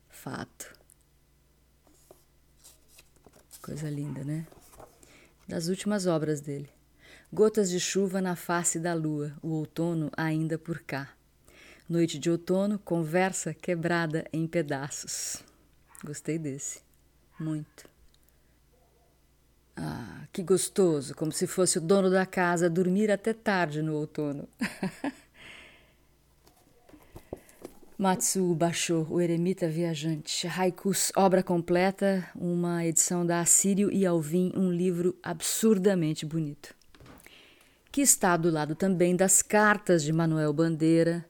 Fato. 0.09 0.73
Coisa 3.61 3.89
linda, 3.89 4.23
né? 4.23 4.45
Das 5.47 5.67
últimas 5.67 6.05
obras 6.05 6.41
dele. 6.41 6.69
Gotas 7.31 7.69
de 7.69 7.79
chuva 7.79 8.21
na 8.21 8.35
face 8.35 8.79
da 8.79 8.93
lua, 8.93 9.33
o 9.41 9.49
outono 9.49 10.11
ainda 10.15 10.57
por 10.57 10.81
cá. 10.81 11.13
Noite 11.87 12.19
de 12.19 12.29
outono, 12.29 12.77
conversa 12.79 13.53
quebrada 13.53 14.25
em 14.31 14.45
pedaços. 14.47 15.43
Gostei 16.03 16.37
desse. 16.37 16.81
Muito. 17.39 17.92
Que 20.33 20.41
gostoso, 20.41 21.13
como 21.13 21.31
se 21.31 21.45
fosse 21.45 21.77
o 21.77 21.81
dono 21.81 22.09
da 22.09 22.25
casa 22.25 22.67
dormir 22.67 23.11
até 23.11 23.33
tarde 23.33 23.83
no 23.83 23.93
outono. 23.93 24.49
Matsuo 27.95 28.55
Basho, 28.55 29.05
o 29.11 29.21
Eremita 29.21 29.69
Viajante. 29.69 30.47
Haikus, 30.47 31.11
obra 31.15 31.43
completa, 31.43 32.27
uma 32.35 32.83
edição 32.83 33.23
da 33.23 33.41
Assírio 33.41 33.91
e 33.91 34.07
Alvim, 34.07 34.51
um 34.55 34.71
livro 34.71 35.15
absurdamente 35.21 36.25
bonito. 36.25 36.73
Que 37.91 38.01
está 38.01 38.35
do 38.35 38.49
lado 38.49 38.73
também 38.73 39.15
das 39.15 39.43
cartas 39.43 40.01
de 40.03 40.11
Manuel 40.11 40.51
Bandeira, 40.51 41.23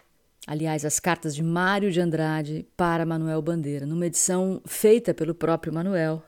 aliás, 0.48 0.86
as 0.86 0.98
cartas 0.98 1.36
de 1.36 1.44
Mário 1.44 1.92
de 1.92 2.00
Andrade 2.00 2.66
para 2.78 3.06
Manuel 3.06 3.42
Bandeira, 3.42 3.86
numa 3.86 4.06
edição 4.08 4.62
feita 4.66 5.14
pelo 5.14 5.36
próprio 5.36 5.74
Manuel, 5.74 6.24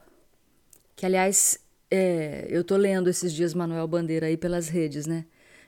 que 0.94 1.06
aliás 1.06 1.64
é, 1.90 2.46
eu 2.50 2.64
tô 2.64 2.76
lendo 2.76 3.08
esses 3.08 3.32
dias 3.32 3.54
Manuel 3.54 3.86
Bandeira 3.86 4.26
aí 4.26 4.36
pelas 4.36 4.68
redes, 4.68 5.06
né? 5.06 5.24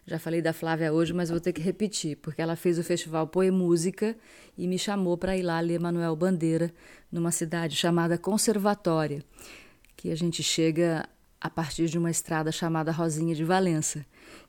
Já 0.07 0.19
falei 0.19 0.41
da 0.41 0.55
Flávia 0.55 0.93
hoje, 0.93 1.13
mas 1.13 1.29
vou 1.29 1.39
ter 1.39 1.53
que 1.53 1.61
repetir, 1.61 2.17
porque 2.17 2.41
ela 2.41 2.57
fez 2.57 2.79
o 2.79 2.83
festival 2.83 3.27
Poemúsica 3.27 4.17
e 4.57 4.67
me 4.67 4.79
chamou 4.79 5.19
para 5.19 5.37
ir 5.37 5.43
lá 5.43 5.61
ler 5.61 5.79
Manuel 5.79 6.17
Bandeira 6.17 6.73
numa 7.13 7.31
cidade 7.31 7.77
chamada 7.77 8.17
Conservatória, 8.17 9.23
que 9.97 10.11
a 10.11 10.15
gente 10.17 10.43
chega 10.43 11.07
a 11.39 11.51
partir 11.51 11.89
de 11.89 11.99
uma 11.99 12.11
estrada 12.11 12.51
chamada 12.51 12.91
Rosinha 12.91 13.35
de 13.35 13.45
Valença, 13.45 14.05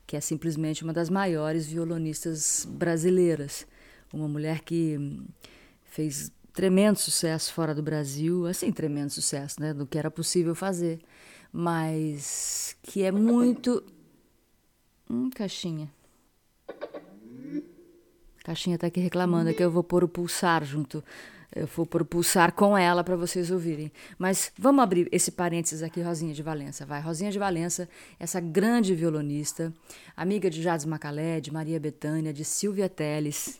que 0.07 0.15
é 0.15 0.21
simplesmente 0.21 0.83
uma 0.83 0.93
das 0.93 1.09
maiores 1.09 1.67
violonistas 1.67 2.65
brasileiras. 2.65 3.67
Uma 4.13 4.27
mulher 4.27 4.61
que 4.61 4.97
fez 5.83 6.31
tremendo 6.53 6.97
sucesso 6.97 7.53
fora 7.53 7.75
do 7.75 7.83
Brasil, 7.83 8.47
assim, 8.47 8.71
tremendo 8.71 9.11
sucesso, 9.11 9.61
né, 9.61 9.73
do 9.73 9.85
que 9.85 9.99
era 9.99 10.09
possível 10.09 10.55
fazer 10.55 10.99
mas 11.51 12.75
que 12.83 13.03
é 13.03 13.11
muito. 13.11 13.83
Hum, 15.09 15.29
caixinha. 15.29 15.91
Caixinha 18.43 18.77
tá 18.77 18.87
aqui 18.87 18.99
reclamando, 18.99 19.53
que 19.53 19.63
eu 19.63 19.71
vou 19.71 19.83
pôr 19.83 20.03
o 20.03 20.07
pulsar 20.07 20.63
junto. 20.63 21.03
Eu 21.55 21.65
vou 21.65 21.83
pôr 21.85 22.03
o 22.03 22.05
pulsar 22.05 22.53
com 22.53 22.77
ela 22.77 23.03
para 23.03 23.15
vocês 23.15 23.49
ouvirem. 23.49 23.91
Mas 24.19 24.51
vamos 24.57 24.83
abrir 24.83 25.09
esse 25.11 25.31
parênteses 25.31 25.81
aqui, 25.81 25.99
Rosinha 25.99 26.33
de 26.33 26.43
Valença. 26.43 26.85
Vai, 26.85 27.01
Rosinha 27.01 27.31
de 27.31 27.39
Valença, 27.39 27.89
essa 28.19 28.39
grande 28.39 28.93
violonista, 28.93 29.73
amiga 30.15 30.47
de 30.49 30.61
Jades 30.61 30.85
Macalé, 30.85 31.41
de 31.41 31.51
Maria 31.51 31.79
Bethânia, 31.79 32.31
de 32.31 32.45
Silvia 32.45 32.87
Teles. 32.87 33.59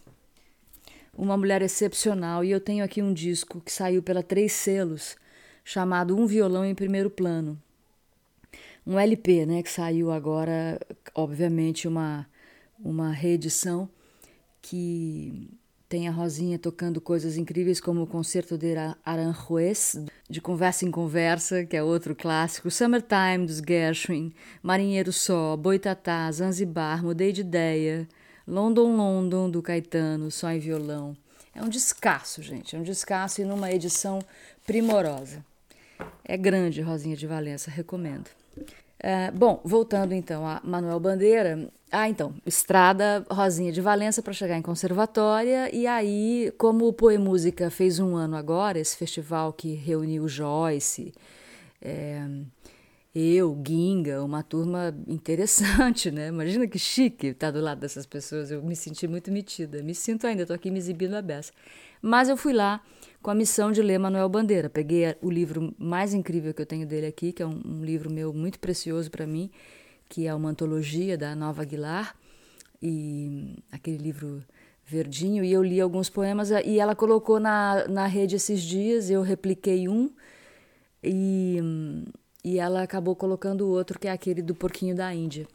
Uma 1.18 1.36
mulher 1.36 1.64
excepcional. 1.64 2.44
E 2.44 2.52
eu 2.52 2.62
tenho 2.62 2.86
aqui 2.86 3.02
um 3.02 3.12
disco 3.12 3.60
que 3.60 3.72
saiu 3.72 4.04
pela 4.04 4.22
Três 4.22 4.54
Selos, 4.54 5.18
chamado 5.64 6.16
Um 6.16 6.28
Violão 6.28 6.64
em 6.64 6.76
Primeiro 6.76 7.10
Plano 7.10 7.60
um 8.86 8.98
LP, 9.00 9.46
né, 9.46 9.64
que 9.64 9.72
saiu 9.72 10.12
agora, 10.12 10.80
obviamente 11.16 11.88
uma 11.88 12.28
uma 12.84 13.12
reedição 13.12 13.90
que 14.62 15.50
tem 15.88 16.08
a 16.08 16.12
Rosinha 16.12 16.60
tocando 16.60 17.02
coisas 17.02 17.36
incríveis 17.36 17.82
como 17.82 18.04
o 18.04 18.08
Concerto 18.08 18.58
de 18.58 18.76
Aranjuez, 19.04 20.00
de 20.30 20.40
Conversa 20.40 20.86
em 20.86 20.92
Conversa, 20.92 21.66
que 21.66 21.76
é 21.76 21.84
outro 21.84 22.16
clássico, 22.16 22.70
Summertime 22.70 23.46
dos 23.46 23.58
Gershwin, 23.58 24.32
Marinheiro 24.62 25.12
Só, 25.12 25.58
Boitatá, 25.58 26.32
Zanzibar, 26.32 27.04
Mudei 27.04 27.32
de 27.32 27.42
Ideia, 27.42 28.08
London 28.48 28.96
London 28.96 29.50
do 29.50 29.62
Caetano, 29.62 30.30
só 30.30 30.52
em 30.52 30.60
violão. 30.60 31.18
É 31.56 31.64
um 31.64 31.70
descasso, 31.70 32.44
gente, 32.44 32.76
é 32.76 32.80
um 32.80 32.84
descasso 32.84 33.42
e 33.42 33.46
numa 33.46 33.72
edição 33.72 34.20
primorosa. 34.66 35.44
É 36.24 36.38
grande, 36.38 36.82
Rosinha 36.82 37.18
de 37.18 37.26
Valença, 37.26 37.72
recomendo. 37.72 38.30
Uh, 39.00 39.32
bom, 39.38 39.62
voltando 39.64 40.14
então 40.14 40.46
a 40.46 40.62
Manuel 40.64 41.00
Bandeira. 41.00 41.70
Ah, 41.92 42.08
então, 42.08 42.36
Estrada 42.46 43.26
Rosinha 43.32 43.72
de 43.72 43.82
Valença 43.82 44.22
para 44.22 44.34
chegar 44.34 44.58
em 44.58 44.62
Conservatória. 44.62 45.74
E 45.74 45.88
aí, 45.88 46.54
como 46.58 46.88
o 46.88 46.94
Poemúsica 46.94 47.70
fez 47.72 48.00
um 48.00 48.16
ano 48.16 48.36
agora, 48.36 48.78
esse 48.78 48.96
festival 48.96 49.54
que 49.54 49.74
reuniu 49.74 50.28
Joyce, 50.28 51.14
é, 51.82 52.22
Eu, 53.16 53.60
Ginga, 53.66 54.24
uma 54.24 54.44
turma 54.44 54.96
interessante, 55.08 56.12
né? 56.12 56.28
Imagina 56.28 56.68
que 56.68 56.78
chique 56.78 57.28
estar 57.28 57.52
do 57.52 57.62
lado 57.62 57.80
dessas 57.80 58.06
pessoas. 58.06 58.52
Eu 58.52 58.62
me 58.62 58.76
senti 58.76 59.08
muito 59.08 59.32
metida. 59.32 59.82
Me 59.82 59.96
sinto 59.96 60.28
ainda, 60.28 60.44
estou 60.44 60.56
aqui 60.56 60.70
me 60.70 60.78
exibindo 60.78 61.16
a 61.16 61.22
beça. 61.22 61.52
Mas 62.02 62.30
eu 62.30 62.38
fui 62.38 62.54
lá 62.54 62.82
com 63.22 63.30
a 63.30 63.36
missão 63.36 63.72
de 63.72 63.82
ler 63.82 63.98
Manuel 63.98 64.30
Bandeira. 64.30 64.70
Peguei 64.70 65.16
o 65.22 65.30
livro 65.30 65.74
mais 65.78 66.14
incrível 66.14 66.54
que 66.54 66.62
eu 66.62 66.66
tenho 66.66 66.88
dele 66.88 67.08
aqui, 67.08 67.32
que 67.32 67.44
é 67.44 67.46
um, 67.46 67.62
um 67.66 67.84
livro 67.84 68.10
meu 68.10 68.34
muito 68.34 68.60
precioso 68.60 69.12
para 69.12 69.28
mim, 69.28 69.52
que 70.08 70.26
é 70.26 70.34
uma 70.34 70.50
antologia 70.50 71.18
da 71.18 71.36
Nova 71.36 71.62
Aguilar, 71.62 72.16
e 72.82 73.56
aquele 73.72 73.98
livro 73.98 74.44
verdinho, 74.86 75.44
e 75.44 75.52
eu 75.52 75.62
li 75.62 75.80
alguns 75.80 76.10
poemas, 76.10 76.50
e 76.50 76.80
ela 76.80 76.96
colocou 76.96 77.40
na, 77.40 77.88
na 77.88 78.08
rede 78.08 78.36
esses 78.36 78.62
dias, 78.62 79.10
eu 79.10 79.22
repliquei 79.22 79.88
um, 79.88 80.10
e, 81.04 81.60
e 82.44 82.58
ela 82.58 82.82
acabou 82.82 83.16
colocando 83.16 83.62
o 83.62 83.70
outro, 83.70 84.00
que 84.00 84.08
é 84.08 84.12
aquele 84.12 84.42
do 84.42 84.56
Porquinho 84.56 84.96
da 84.96 85.14
Índia. 85.14 85.46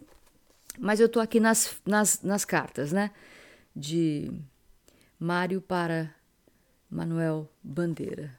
Mas 0.79 1.01
eu 1.01 1.09
tô 1.09 1.19
aqui 1.19 1.41
nas, 1.41 1.77
nas, 1.85 2.23
nas 2.23 2.45
cartas, 2.45 2.93
né? 2.93 3.11
De 3.75 4.31
Mário 5.19 5.61
para 5.61 6.13
Manuel 6.95 7.51
Bandeira. 7.61 8.33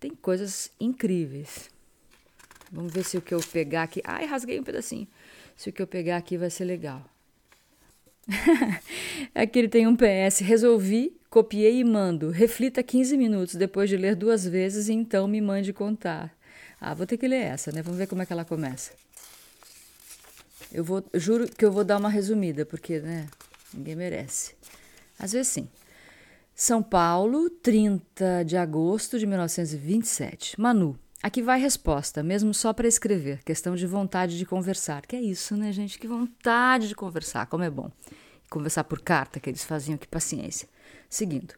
Tem 0.00 0.10
coisas 0.10 0.72
incríveis. 0.80 1.70
Vamos 2.70 2.92
ver 2.92 3.04
se 3.04 3.16
o 3.16 3.22
que 3.22 3.32
eu 3.32 3.40
pegar 3.40 3.84
aqui. 3.84 4.02
Ai, 4.04 4.26
rasguei 4.26 4.58
um 4.58 4.64
pedacinho. 4.64 5.06
Se 5.56 5.70
o 5.70 5.72
que 5.72 5.80
eu 5.80 5.86
pegar 5.86 6.16
aqui 6.16 6.36
vai 6.36 6.50
ser 6.50 6.64
legal. 6.64 7.08
aqui 9.32 9.60
ele 9.60 9.68
tem 9.68 9.86
um 9.86 9.96
PS. 9.96 10.40
Resolvi, 10.40 11.16
copiei 11.30 11.78
e 11.78 11.84
mando. 11.84 12.30
Reflita 12.30 12.82
15 12.82 13.16
minutos 13.16 13.54
depois 13.54 13.88
de 13.88 13.96
ler 13.96 14.16
duas 14.16 14.44
vezes 14.44 14.88
e 14.88 14.92
então 14.92 15.28
me 15.28 15.40
mande 15.40 15.72
contar. 15.72 16.36
Ah, 16.80 16.92
vou 16.92 17.06
ter 17.06 17.16
que 17.16 17.28
ler 17.28 17.40
essa, 17.40 17.70
né? 17.70 17.82
Vamos 17.82 17.98
ver 17.98 18.08
como 18.08 18.20
é 18.20 18.26
que 18.26 18.32
ela 18.32 18.44
começa. 18.44 18.92
Eu 20.72 20.82
vou, 20.82 21.04
juro 21.14 21.46
que 21.46 21.64
eu 21.64 21.70
vou 21.70 21.84
dar 21.84 21.98
uma 21.98 22.08
resumida, 22.08 22.66
porque, 22.66 22.98
né? 22.98 23.28
Ninguém 23.72 23.94
merece. 23.94 24.56
Às 25.16 25.32
vezes 25.32 25.48
sim. 25.52 25.68
São 26.54 26.82
Paulo, 26.82 27.50
30 27.50 28.44
de 28.44 28.56
agosto 28.56 29.18
de 29.18 29.26
1927. 29.26 30.60
Manu, 30.60 30.96
aqui 31.20 31.42
vai 31.42 31.58
resposta, 31.58 32.22
mesmo 32.22 32.54
só 32.54 32.72
para 32.72 32.86
escrever. 32.86 33.42
Questão 33.42 33.74
de 33.74 33.86
vontade 33.86 34.38
de 34.38 34.46
conversar. 34.46 35.04
Que 35.04 35.16
é 35.16 35.20
isso, 35.20 35.56
né, 35.56 35.72
gente? 35.72 35.98
Que 35.98 36.06
vontade 36.06 36.86
de 36.86 36.94
conversar, 36.94 37.46
como 37.46 37.64
é 37.64 37.70
bom. 37.70 37.90
Conversar 38.48 38.84
por 38.84 39.00
carta, 39.00 39.40
que 39.40 39.50
eles 39.50 39.64
faziam, 39.64 39.98
que 39.98 40.06
paciência. 40.06 40.68
Seguindo. 41.10 41.54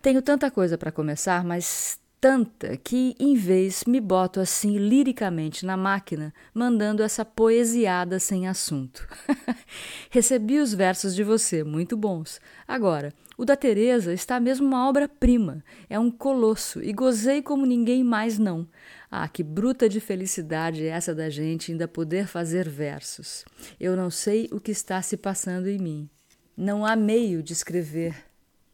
Tenho 0.00 0.20
tanta 0.20 0.50
coisa 0.50 0.76
para 0.76 0.90
começar, 0.90 1.44
mas 1.44 2.00
tanta 2.22 2.76
que, 2.76 3.16
em 3.18 3.34
vez, 3.34 3.82
me 3.84 4.00
boto 4.00 4.38
assim 4.38 4.78
liricamente 4.78 5.66
na 5.66 5.76
máquina, 5.76 6.32
mandando 6.54 7.02
essa 7.02 7.24
poesiada 7.24 8.20
sem 8.20 8.46
assunto. 8.46 9.08
Recebi 10.08 10.60
os 10.60 10.72
versos 10.72 11.16
de 11.16 11.24
você, 11.24 11.64
muito 11.64 11.96
bons. 11.96 12.40
Agora, 12.66 13.12
o 13.36 13.44
da 13.44 13.56
Teresa 13.56 14.12
está 14.12 14.38
mesmo 14.38 14.68
uma 14.68 14.88
obra-prima, 14.88 15.64
é 15.90 15.98
um 15.98 16.12
colosso 16.12 16.80
e 16.80 16.92
gozei 16.92 17.42
como 17.42 17.66
ninguém 17.66 18.04
mais 18.04 18.38
não. 18.38 18.68
Ah, 19.10 19.26
que 19.26 19.42
bruta 19.42 19.88
de 19.88 19.98
felicidade 19.98 20.86
essa 20.86 21.12
da 21.12 21.28
gente 21.28 21.72
ainda 21.72 21.88
poder 21.88 22.28
fazer 22.28 22.68
versos. 22.68 23.44
Eu 23.80 23.96
não 23.96 24.10
sei 24.10 24.48
o 24.52 24.60
que 24.60 24.70
está 24.70 25.02
se 25.02 25.16
passando 25.16 25.66
em 25.66 25.78
mim. 25.78 26.08
Não 26.56 26.86
há 26.86 26.94
meio 26.94 27.42
de 27.42 27.52
escrever 27.52 28.14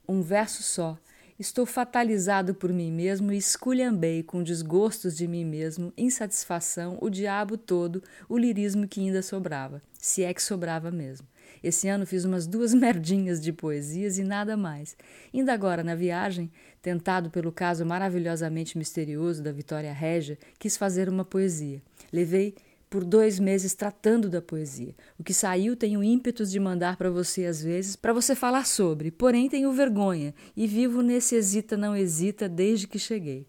um 0.06 0.20
verso 0.20 0.62
só 0.62 0.98
Estou 1.38 1.64
fatalizado 1.64 2.52
por 2.52 2.73
mim 2.73 2.90
mesmo 2.90 3.33
e 3.33 3.37
esculhambei 3.37 4.25
com 4.25 4.42
desgostos 4.42 5.16
de 5.16 5.28
mim 5.28 5.45
mesmo, 5.45 5.92
insatisfação, 5.97 6.99
o 7.00 7.09
diabo 7.09 7.57
todo, 7.57 8.02
o 8.28 8.37
lirismo 8.37 8.88
que 8.88 8.99
ainda 8.99 9.23
sobrava, 9.23 9.80
se 10.00 10.25
é 10.25 10.35
que 10.35 10.42
sobrava 10.42 10.90
mesmo. 10.90 11.28
Esse 11.62 11.87
ano 11.87 12.04
fiz 12.04 12.25
umas 12.25 12.45
duas 12.45 12.75
merdinhas 12.75 13.40
de 13.40 13.52
poesias 13.52 14.18
e 14.18 14.25
nada 14.25 14.57
mais. 14.57 14.97
Ainda 15.33 15.52
agora, 15.52 15.85
na 15.85 15.95
viagem, 15.95 16.50
tentado 16.83 17.30
pelo 17.30 17.52
caso 17.52 17.87
maravilhosamente 17.87 18.77
misterioso 18.77 19.40
da 19.40 19.53
Vitória 19.53 19.92
Régia, 19.92 20.37
quis 20.59 20.77
fazer 20.77 21.09
uma 21.09 21.24
poesia. 21.24 21.81
Levei 22.12 22.57
por 22.88 23.05
dois 23.05 23.38
meses 23.38 23.74
tratando 23.74 24.29
da 24.29 24.40
poesia. 24.40 24.94
O 25.18 25.24
que 25.24 25.35
saiu 25.35 25.77
tenho 25.77 26.03
ímpetos 26.03 26.51
de 26.51 26.59
mandar 26.59 26.96
para 26.96 27.11
você 27.11 27.46
às 27.46 27.62
vezes, 27.62 27.96
para 27.96 28.12
você 28.12 28.35
falar 28.35 28.66
sobre, 28.66 29.11
porém 29.11 29.48
tenho 29.48 29.72
vergonha 29.72 30.35
e 30.57 30.66
vivo 30.66 31.03
nesse 31.03 31.35
hesita 31.35 31.77
não 31.77 31.96
hesita 31.96 32.48
desde 32.48 32.87
que 32.87 32.98
cheguei. 32.98 33.46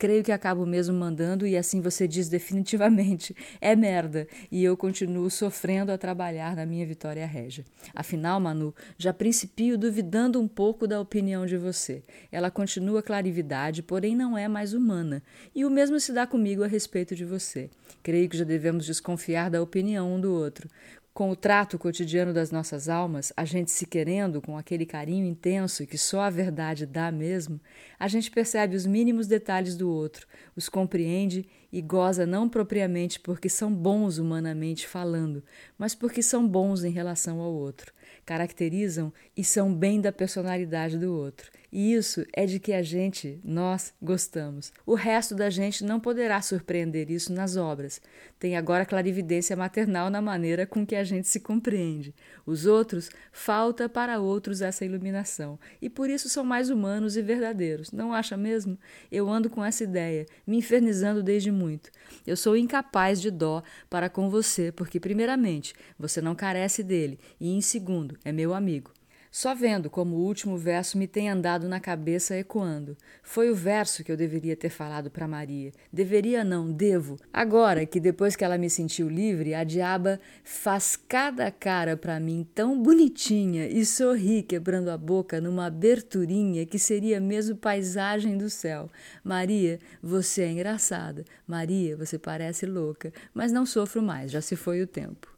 Creio 0.00 0.24
que 0.24 0.32
acabo 0.32 0.64
mesmo 0.64 0.96
mandando 0.96 1.46
e 1.46 1.58
assim 1.58 1.82
você 1.82 2.08
diz 2.08 2.26
definitivamente: 2.26 3.36
é 3.60 3.76
merda, 3.76 4.26
e 4.50 4.64
eu 4.64 4.74
continuo 4.74 5.28
sofrendo 5.28 5.92
a 5.92 5.98
trabalhar 5.98 6.56
na 6.56 6.64
minha 6.64 6.86
vitória 6.86 7.26
régia. 7.26 7.66
Afinal, 7.94 8.40
Manu, 8.40 8.74
já 8.96 9.12
principio 9.12 9.76
duvidando 9.76 10.40
um 10.40 10.48
pouco 10.48 10.86
da 10.86 10.98
opinião 10.98 11.44
de 11.44 11.58
você. 11.58 12.02
Ela 12.32 12.50
continua 12.50 13.02
clarividade, 13.02 13.82
porém 13.82 14.16
não 14.16 14.38
é 14.38 14.48
mais 14.48 14.72
humana. 14.72 15.22
E 15.54 15.66
o 15.66 15.70
mesmo 15.70 16.00
se 16.00 16.14
dá 16.14 16.26
comigo 16.26 16.64
a 16.64 16.66
respeito 16.66 17.14
de 17.14 17.26
você. 17.26 17.68
Creio 18.02 18.26
que 18.26 18.38
já 18.38 18.44
devemos 18.44 18.86
desconfiar 18.86 19.50
da 19.50 19.60
opinião 19.60 20.14
um 20.14 20.18
do 20.18 20.32
outro 20.32 20.66
com 21.12 21.28
o 21.30 21.36
trato 21.36 21.78
cotidiano 21.78 22.32
das 22.32 22.50
nossas 22.50 22.88
almas, 22.88 23.32
a 23.36 23.44
gente 23.44 23.70
se 23.70 23.84
querendo 23.84 24.40
com 24.40 24.56
aquele 24.56 24.86
carinho 24.86 25.26
intenso 25.26 25.86
que 25.86 25.98
só 25.98 26.22
a 26.22 26.30
verdade 26.30 26.86
dá 26.86 27.10
mesmo, 27.10 27.60
a 27.98 28.06
gente 28.06 28.30
percebe 28.30 28.76
os 28.76 28.86
mínimos 28.86 29.26
detalhes 29.26 29.76
do 29.76 29.90
outro, 29.90 30.26
os 30.54 30.68
compreende 30.68 31.48
e 31.72 31.82
goza 31.82 32.24
não 32.24 32.48
propriamente 32.48 33.18
porque 33.18 33.48
são 33.48 33.72
bons 33.72 34.18
humanamente 34.18 34.86
falando, 34.86 35.42
mas 35.76 35.94
porque 35.94 36.22
são 36.22 36.46
bons 36.46 36.84
em 36.84 36.92
relação 36.92 37.40
ao 37.40 37.52
outro, 37.52 37.92
caracterizam 38.24 39.12
e 39.36 39.42
são 39.42 39.74
bem 39.74 40.00
da 40.00 40.12
personalidade 40.12 40.96
do 40.96 41.12
outro. 41.12 41.50
E 41.72 41.94
isso 41.94 42.26
é 42.32 42.46
de 42.46 42.58
que 42.58 42.72
a 42.72 42.82
gente, 42.82 43.40
nós, 43.44 43.94
gostamos. 44.02 44.72
O 44.84 44.94
resto 44.94 45.34
da 45.34 45.48
gente 45.48 45.84
não 45.84 46.00
poderá 46.00 46.42
surpreender 46.42 47.10
isso 47.10 47.32
nas 47.32 47.56
obras. 47.56 48.00
Tem 48.38 48.56
agora 48.56 48.84
clarividência 48.84 49.56
maternal 49.56 50.10
na 50.10 50.20
maneira 50.20 50.66
com 50.66 50.84
que 50.84 50.96
a 50.96 51.04
gente 51.04 51.28
se 51.28 51.38
compreende. 51.38 52.14
Os 52.44 52.66
outros, 52.66 53.08
falta 53.30 53.88
para 53.88 54.18
outros 54.18 54.60
essa 54.60 54.84
iluminação. 54.84 55.58
E 55.80 55.88
por 55.88 56.10
isso 56.10 56.28
são 56.28 56.42
mais 56.42 56.70
humanos 56.70 57.16
e 57.16 57.22
verdadeiros. 57.22 57.92
Não 57.92 58.12
acha 58.12 58.36
mesmo? 58.36 58.76
Eu 59.10 59.28
ando 59.28 59.48
com 59.48 59.64
essa 59.64 59.84
ideia, 59.84 60.26
me 60.44 60.56
infernizando 60.56 61.22
desde 61.22 61.52
muito. 61.52 61.90
Eu 62.26 62.36
sou 62.36 62.56
incapaz 62.56 63.20
de 63.20 63.30
dó 63.30 63.62
para 63.88 64.08
com 64.08 64.28
você, 64.28 64.72
porque, 64.72 64.98
primeiramente, 64.98 65.74
você 65.98 66.20
não 66.20 66.34
carece 66.34 66.82
dele, 66.82 67.18
e, 67.38 67.52
em 67.52 67.60
segundo, 67.60 68.18
é 68.24 68.32
meu 68.32 68.52
amigo. 68.52 68.90
Só 69.30 69.54
vendo 69.54 69.88
como 69.88 70.16
o 70.16 70.24
último 70.24 70.58
verso 70.58 70.98
me 70.98 71.06
tem 71.06 71.30
andado 71.30 71.68
na 71.68 71.78
cabeça 71.78 72.36
ecoando. 72.36 72.96
Foi 73.22 73.48
o 73.48 73.54
verso 73.54 74.02
que 74.02 74.10
eu 74.10 74.16
deveria 74.16 74.56
ter 74.56 74.70
falado 74.70 75.08
para 75.08 75.28
Maria. 75.28 75.70
Deveria 75.92 76.42
não, 76.42 76.72
devo. 76.72 77.16
Agora 77.32 77.86
que 77.86 78.00
depois 78.00 78.34
que 78.34 78.44
ela 78.44 78.58
me 78.58 78.68
sentiu 78.68 79.08
livre, 79.08 79.54
a 79.54 79.62
diaba 79.62 80.18
faz 80.42 80.96
cada 80.96 81.48
cara 81.48 81.96
para 81.96 82.18
mim 82.18 82.44
tão 82.52 82.82
bonitinha 82.82 83.68
e 83.68 83.86
sorri 83.86 84.42
quebrando 84.42 84.90
a 84.90 84.98
boca 84.98 85.40
numa 85.40 85.66
aberturinha 85.66 86.66
que 86.66 86.78
seria 86.78 87.20
mesmo 87.20 87.54
paisagem 87.54 88.36
do 88.36 88.50
céu. 88.50 88.90
Maria, 89.22 89.78
você 90.02 90.42
é 90.42 90.50
engraçada. 90.50 91.24
Maria, 91.46 91.96
você 91.96 92.18
parece 92.18 92.66
louca, 92.66 93.12
mas 93.32 93.52
não 93.52 93.64
sofro 93.64 94.02
mais, 94.02 94.32
já 94.32 94.40
se 94.40 94.56
foi 94.56 94.82
o 94.82 94.88
tempo. 94.88 95.29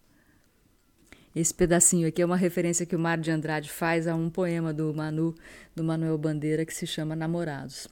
Esse 1.35 1.55
pedacinho 1.55 2.07
aqui 2.07 2.21
é 2.21 2.27
uma 2.27 2.37
referência 2.37 2.85
que 2.85 2.95
o 2.95 2.99
Mário 2.99 3.25
de 3.25 3.31
Andrade 3.31 3.71
faz 3.71 4.07
a 4.07 4.15
um 4.15 4.29
poema 4.29 4.73
do 4.73 4.93
Manu, 4.93 5.35
do 5.75 5.83
Manuel 5.83 6.19
Bandeira, 6.19 6.67
que 6.67 6.75
se 6.75 6.87
chama 6.87 7.17
Namorados. 7.17 7.89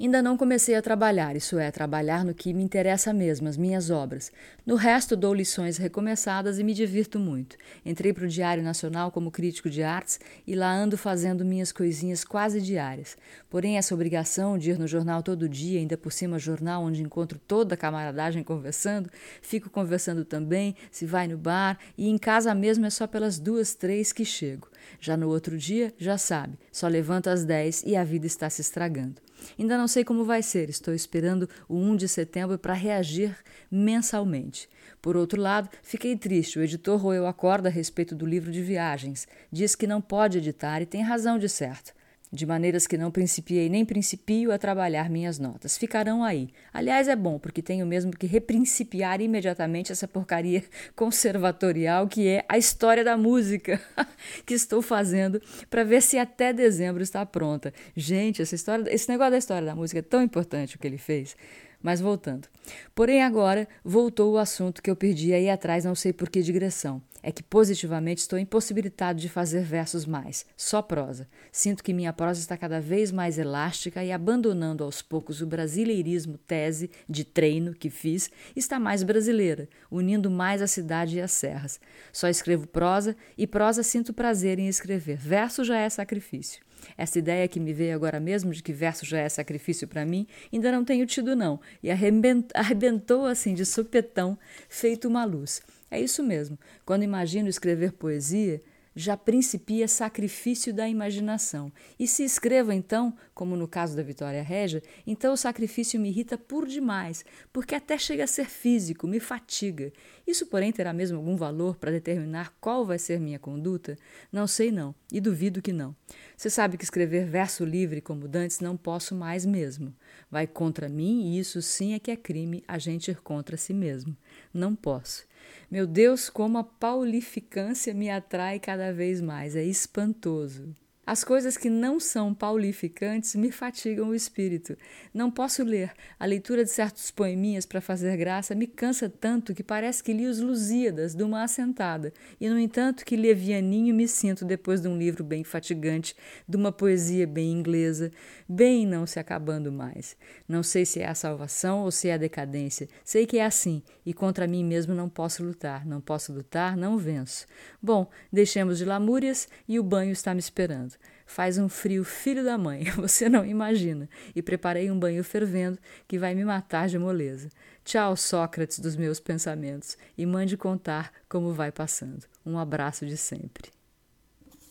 Ainda 0.00 0.22
não 0.22 0.34
comecei 0.34 0.74
a 0.74 0.80
trabalhar, 0.80 1.36
isso 1.36 1.58
é, 1.58 1.70
trabalhar 1.70 2.24
no 2.24 2.32
que 2.32 2.54
me 2.54 2.62
interessa 2.62 3.12
mesmo, 3.12 3.46
as 3.48 3.58
minhas 3.58 3.90
obras. 3.90 4.32
No 4.64 4.74
resto, 4.74 5.14
dou 5.14 5.34
lições 5.34 5.76
recomeçadas 5.76 6.58
e 6.58 6.64
me 6.64 6.72
divirto 6.72 7.18
muito. 7.18 7.54
Entrei 7.84 8.10
para 8.10 8.24
o 8.24 8.28
Diário 8.28 8.62
Nacional 8.62 9.10
como 9.10 9.30
crítico 9.30 9.68
de 9.68 9.82
artes 9.82 10.18
e 10.46 10.54
lá 10.54 10.74
ando 10.74 10.96
fazendo 10.96 11.44
minhas 11.44 11.70
coisinhas 11.70 12.24
quase 12.24 12.62
diárias. 12.62 13.14
Porém, 13.50 13.76
essa 13.76 13.92
obrigação 13.92 14.56
de 14.56 14.70
ir 14.70 14.78
no 14.78 14.88
jornal 14.88 15.22
todo 15.22 15.46
dia, 15.46 15.78
ainda 15.78 15.98
por 15.98 16.12
cima 16.12 16.38
jornal 16.38 16.82
onde 16.82 17.02
encontro 17.02 17.38
toda 17.38 17.74
a 17.74 17.76
camaradagem 17.76 18.42
conversando, 18.42 19.10
fico 19.42 19.68
conversando 19.68 20.24
também, 20.24 20.74
se 20.90 21.04
vai 21.04 21.28
no 21.28 21.36
bar, 21.36 21.78
e 21.98 22.08
em 22.08 22.16
casa 22.16 22.54
mesmo 22.54 22.86
é 22.86 22.90
só 22.90 23.06
pelas 23.06 23.38
duas, 23.38 23.74
três 23.74 24.14
que 24.14 24.24
chego. 24.24 24.66
Já 24.98 25.14
no 25.14 25.28
outro 25.28 25.58
dia, 25.58 25.92
já 25.98 26.16
sabe, 26.16 26.58
só 26.72 26.88
levanto 26.88 27.28
às 27.28 27.44
dez 27.44 27.82
e 27.84 27.94
a 27.96 28.02
vida 28.02 28.26
está 28.26 28.48
se 28.48 28.62
estragando. 28.62 29.20
Ainda 29.58 29.76
não 29.76 29.88
sei 29.88 30.04
como 30.04 30.24
vai 30.24 30.42
ser, 30.42 30.68
estou 30.68 30.94
esperando 30.94 31.48
o 31.68 31.76
1 31.76 31.96
de 31.96 32.08
setembro 32.08 32.58
para 32.58 32.74
reagir 32.74 33.36
mensalmente. 33.70 34.68
Por 35.00 35.16
outro 35.16 35.40
lado, 35.40 35.68
fiquei 35.82 36.16
triste. 36.16 36.58
O 36.58 36.62
editor 36.62 36.98
roeu 37.00 37.26
a 37.26 37.32
corda 37.32 37.68
a 37.68 37.72
respeito 37.72 38.14
do 38.14 38.26
livro 38.26 38.50
de 38.50 38.62
viagens. 38.62 39.26
Diz 39.50 39.74
que 39.74 39.86
não 39.86 40.00
pode 40.00 40.38
editar 40.38 40.82
e 40.82 40.86
tem 40.86 41.02
razão 41.02 41.38
de 41.38 41.48
certo. 41.48 41.92
De 42.32 42.46
maneiras 42.46 42.86
que 42.86 42.96
não 42.96 43.10
principiei 43.10 43.68
nem 43.68 43.84
principio 43.84 44.52
a 44.52 44.58
trabalhar 44.58 45.10
minhas 45.10 45.38
notas. 45.38 45.76
Ficarão 45.76 46.22
aí. 46.22 46.50
Aliás, 46.72 47.08
é 47.08 47.16
bom, 47.16 47.38
porque 47.38 47.60
tenho 47.60 47.84
mesmo 47.84 48.12
que 48.12 48.26
reprincipiar 48.26 49.20
imediatamente 49.20 49.90
essa 49.90 50.06
porcaria 50.06 50.62
conservatorial 50.94 52.06
que 52.06 52.28
é 52.28 52.44
a 52.48 52.56
história 52.56 53.02
da 53.02 53.16
música 53.16 53.80
que 54.46 54.54
estou 54.54 54.80
fazendo 54.80 55.42
para 55.68 55.82
ver 55.82 56.02
se 56.02 56.18
até 56.18 56.52
dezembro 56.52 57.02
está 57.02 57.26
pronta. 57.26 57.72
Gente, 57.96 58.40
essa 58.40 58.54
história, 58.54 58.92
esse 58.92 59.08
negócio 59.08 59.32
da 59.32 59.38
história 59.38 59.66
da 59.66 59.74
música 59.74 59.98
é 59.98 60.02
tão 60.02 60.22
importante 60.22 60.76
o 60.76 60.78
que 60.78 60.86
ele 60.86 60.98
fez. 60.98 61.36
Mas 61.82 62.00
voltando. 62.00 62.48
Porém, 62.94 63.22
agora 63.22 63.66
voltou 63.84 64.32
o 64.32 64.38
assunto 64.38 64.82
que 64.82 64.90
eu 64.90 64.96
perdi 64.96 65.32
aí 65.32 65.48
atrás, 65.48 65.84
não 65.84 65.94
sei 65.94 66.12
por 66.12 66.28
que 66.28 66.42
digressão. 66.42 67.02
É 67.22 67.30
que 67.30 67.42
positivamente 67.42 68.22
estou 68.22 68.38
impossibilitado 68.38 69.20
de 69.20 69.28
fazer 69.28 69.62
versos 69.62 70.06
mais, 70.06 70.46
só 70.56 70.80
prosa. 70.80 71.28
Sinto 71.52 71.84
que 71.84 71.92
minha 71.92 72.12
prosa 72.14 72.40
está 72.40 72.56
cada 72.56 72.80
vez 72.80 73.12
mais 73.12 73.38
elástica 73.38 74.02
e, 74.02 74.10
abandonando 74.10 74.84
aos 74.84 75.02
poucos 75.02 75.42
o 75.42 75.46
brasileirismo 75.46 76.38
tese 76.38 76.90
de 77.08 77.24
treino 77.24 77.74
que 77.74 77.90
fiz, 77.90 78.30
está 78.56 78.80
mais 78.80 79.02
brasileira, 79.02 79.68
unindo 79.90 80.30
mais 80.30 80.62
a 80.62 80.66
cidade 80.66 81.18
e 81.18 81.20
as 81.20 81.32
serras. 81.32 81.78
Só 82.10 82.26
escrevo 82.28 82.66
prosa 82.66 83.14
e 83.36 83.46
prosa 83.46 83.82
sinto 83.82 84.14
prazer 84.14 84.58
em 84.58 84.68
escrever. 84.68 85.18
Verso 85.18 85.62
já 85.62 85.78
é 85.78 85.90
sacrifício. 85.90 86.62
Essa 86.96 87.18
ideia 87.18 87.48
que 87.48 87.60
me 87.60 87.72
veio 87.72 87.94
agora 87.94 88.20
mesmo 88.20 88.52
de 88.52 88.62
que 88.62 88.72
verso 88.72 89.04
já 89.04 89.18
é 89.18 89.28
sacrifício 89.28 89.86
para 89.88 90.04
mim, 90.04 90.26
ainda 90.52 90.72
não 90.72 90.84
tenho 90.84 91.06
tido 91.06 91.34
não, 91.36 91.60
e 91.82 91.90
arrebentou 91.90 93.26
assim 93.26 93.54
de 93.54 93.64
supetão, 93.64 94.38
feito 94.68 95.08
uma 95.08 95.24
luz. 95.24 95.62
É 95.90 96.00
isso 96.00 96.22
mesmo. 96.22 96.58
Quando 96.84 97.02
imagino 97.02 97.48
escrever 97.48 97.92
poesia, 97.92 98.60
já 98.94 99.16
principia 99.16 99.86
sacrifício 99.86 100.74
da 100.74 100.88
imaginação. 100.88 101.72
E 101.98 102.06
se 102.06 102.24
escrevo 102.24 102.72
então, 102.72 103.14
como 103.34 103.56
no 103.56 103.68
caso 103.68 103.96
da 103.96 104.02
Vitória 104.02 104.42
Régia, 104.42 104.82
então 105.06 105.32
o 105.32 105.36
sacrifício 105.36 106.00
me 106.00 106.08
irrita 106.08 106.36
por 106.36 106.66
demais, 106.66 107.24
porque 107.52 107.74
até 107.74 107.96
chega 107.96 108.24
a 108.24 108.26
ser 108.26 108.46
físico, 108.46 109.06
me 109.06 109.20
fatiga. 109.20 109.92
Isso, 110.26 110.46
porém, 110.46 110.72
terá 110.72 110.92
mesmo 110.92 111.18
algum 111.18 111.36
valor 111.36 111.76
para 111.76 111.90
determinar 111.90 112.54
qual 112.60 112.84
vai 112.84 112.98
ser 112.98 113.20
minha 113.20 113.38
conduta? 113.38 113.96
Não 114.32 114.46
sei 114.46 114.70
não, 114.70 114.94
e 115.12 115.20
duvido 115.20 115.62
que 115.62 115.72
não. 115.72 115.94
Você 116.36 116.50
sabe 116.50 116.76
que 116.76 116.84
escrever 116.84 117.26
verso 117.26 117.64
livre 117.64 118.00
como 118.00 118.28
Dantes 118.28 118.60
não 118.60 118.76
posso 118.76 119.14
mais 119.14 119.44
mesmo. 119.46 119.94
Vai 120.30 120.46
contra 120.46 120.88
mim 120.88 121.32
e 121.32 121.38
isso 121.38 121.62
sim 121.62 121.94
é 121.94 121.98
que 121.98 122.10
é 122.10 122.16
crime, 122.16 122.64
a 122.66 122.78
gente 122.78 123.10
ir 123.10 123.20
contra 123.20 123.56
si 123.56 123.72
mesmo. 123.72 124.16
Não 124.52 124.74
posso. 124.74 125.29
Meu 125.70 125.86
Deus, 125.86 126.28
como 126.28 126.58
a 126.58 126.64
paulificância 126.64 127.94
me 127.94 128.10
atrai 128.10 128.58
cada 128.58 128.92
vez 128.92 129.20
mais, 129.20 129.56
é 129.56 129.64
espantoso. 129.64 130.74
As 131.10 131.24
coisas 131.24 131.56
que 131.56 131.68
não 131.68 131.98
são 131.98 132.32
paulificantes 132.32 133.34
me 133.34 133.50
fatigam 133.50 134.10
o 134.10 134.14
espírito. 134.14 134.76
Não 135.12 135.28
posso 135.28 135.64
ler. 135.64 135.92
A 136.20 136.24
leitura 136.24 136.62
de 136.62 136.70
certos 136.70 137.10
poeminhas 137.10 137.66
para 137.66 137.80
fazer 137.80 138.16
graça 138.16 138.54
me 138.54 138.68
cansa 138.68 139.10
tanto 139.10 139.52
que 139.52 139.64
parece 139.64 140.04
que 140.04 140.12
li 140.12 140.24
os 140.24 140.38
Lusíadas 140.38 141.12
de 141.12 141.24
uma 141.24 141.42
assentada. 141.42 142.12
E, 142.40 142.48
no 142.48 142.56
entanto, 142.56 143.04
que 143.04 143.16
levianinho 143.16 143.92
me 143.92 144.06
sinto 144.06 144.44
depois 144.44 144.80
de 144.80 144.86
um 144.86 144.96
livro 144.96 145.24
bem 145.24 145.42
fatigante, 145.42 146.14
de 146.46 146.56
uma 146.56 146.70
poesia 146.70 147.26
bem 147.26 147.50
inglesa, 147.50 148.12
bem 148.48 148.86
não 148.86 149.04
se 149.04 149.18
acabando 149.18 149.72
mais. 149.72 150.16
Não 150.46 150.62
sei 150.62 150.86
se 150.86 151.00
é 151.00 151.08
a 151.08 151.14
salvação 151.16 151.82
ou 151.82 151.90
se 151.90 152.06
é 152.06 152.14
a 152.14 152.18
decadência. 152.18 152.88
Sei 153.04 153.26
que 153.26 153.38
é 153.38 153.44
assim, 153.44 153.82
e 154.06 154.14
contra 154.14 154.46
mim 154.46 154.64
mesmo 154.64 154.94
não 154.94 155.08
posso 155.08 155.42
lutar. 155.42 155.84
Não 155.84 156.00
posso 156.00 156.32
lutar, 156.32 156.76
não 156.76 156.96
venço. 156.96 157.46
Bom, 157.82 158.08
deixemos 158.32 158.78
de 158.78 158.84
lamúrias 158.84 159.48
e 159.66 159.76
o 159.76 159.82
banho 159.82 160.12
está 160.12 160.32
me 160.32 160.38
esperando. 160.38 160.99
Faz 161.30 161.58
um 161.58 161.68
frio 161.68 162.02
filho 162.02 162.42
da 162.42 162.58
mãe, 162.58 162.90
você 162.98 163.28
não 163.28 163.46
imagina. 163.46 164.10
E 164.34 164.42
preparei 164.42 164.90
um 164.90 164.98
banho 164.98 165.22
fervendo 165.22 165.78
que 166.08 166.18
vai 166.18 166.34
me 166.34 166.44
matar 166.44 166.88
de 166.88 166.98
moleza. 166.98 167.50
Tchau, 167.84 168.16
Sócrates 168.16 168.80
dos 168.80 168.96
meus 168.96 169.20
pensamentos, 169.20 169.96
e 170.18 170.26
mande 170.26 170.56
contar 170.56 171.12
como 171.28 171.52
vai 171.52 171.70
passando. 171.70 172.26
Um 172.44 172.58
abraço 172.58 173.06
de 173.06 173.16
sempre. 173.16 173.70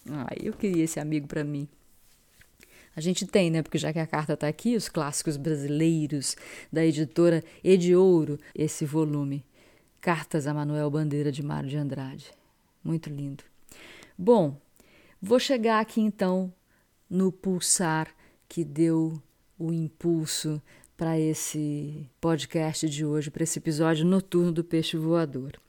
Ai, 0.10 0.36
eu 0.44 0.52
queria 0.52 0.84
esse 0.84 1.00
amigo 1.00 1.30
para 1.30 1.46
mim. 1.46 1.66
A 2.94 3.00
gente 3.00 3.26
tem, 3.26 3.50
né? 3.50 3.64
Porque 3.64 3.78
já 3.78 3.94
que 3.94 4.00
a 4.00 4.06
carta 4.06 4.34
está 4.34 4.50
aqui, 4.50 4.76
os 4.76 4.90
clássicos 4.90 5.38
brasileiros 5.38 6.36
da 6.70 6.86
editora 6.86 7.42
Ediouro, 7.64 8.38
esse 8.54 8.84
volume. 8.84 9.46
Cartas 10.02 10.46
a 10.46 10.54
Manuel 10.54 10.92
Bandeira 10.92 11.32
de 11.32 11.42
Mário 11.42 11.70
de 11.70 11.78
Andrade. 11.78 12.34
Muito 12.84 13.10
lindo. 13.10 13.46
Bom, 14.18 14.60
Vou 15.22 15.38
chegar 15.38 15.82
aqui 15.82 16.00
então 16.00 16.54
no 17.10 17.30
pulsar 17.30 18.08
que 18.48 18.64
deu 18.64 19.22
o 19.58 19.74
impulso 19.74 20.62
para 20.96 21.20
esse 21.20 22.10
podcast 22.22 22.88
de 22.88 23.06
hoje, 23.06 23.30
para 23.30 23.44
esse 23.44 23.60
episódio 23.60 24.06
noturno 24.06 24.54
do 24.54 24.64
Peixe 24.64 24.96
Voador. 24.96 25.60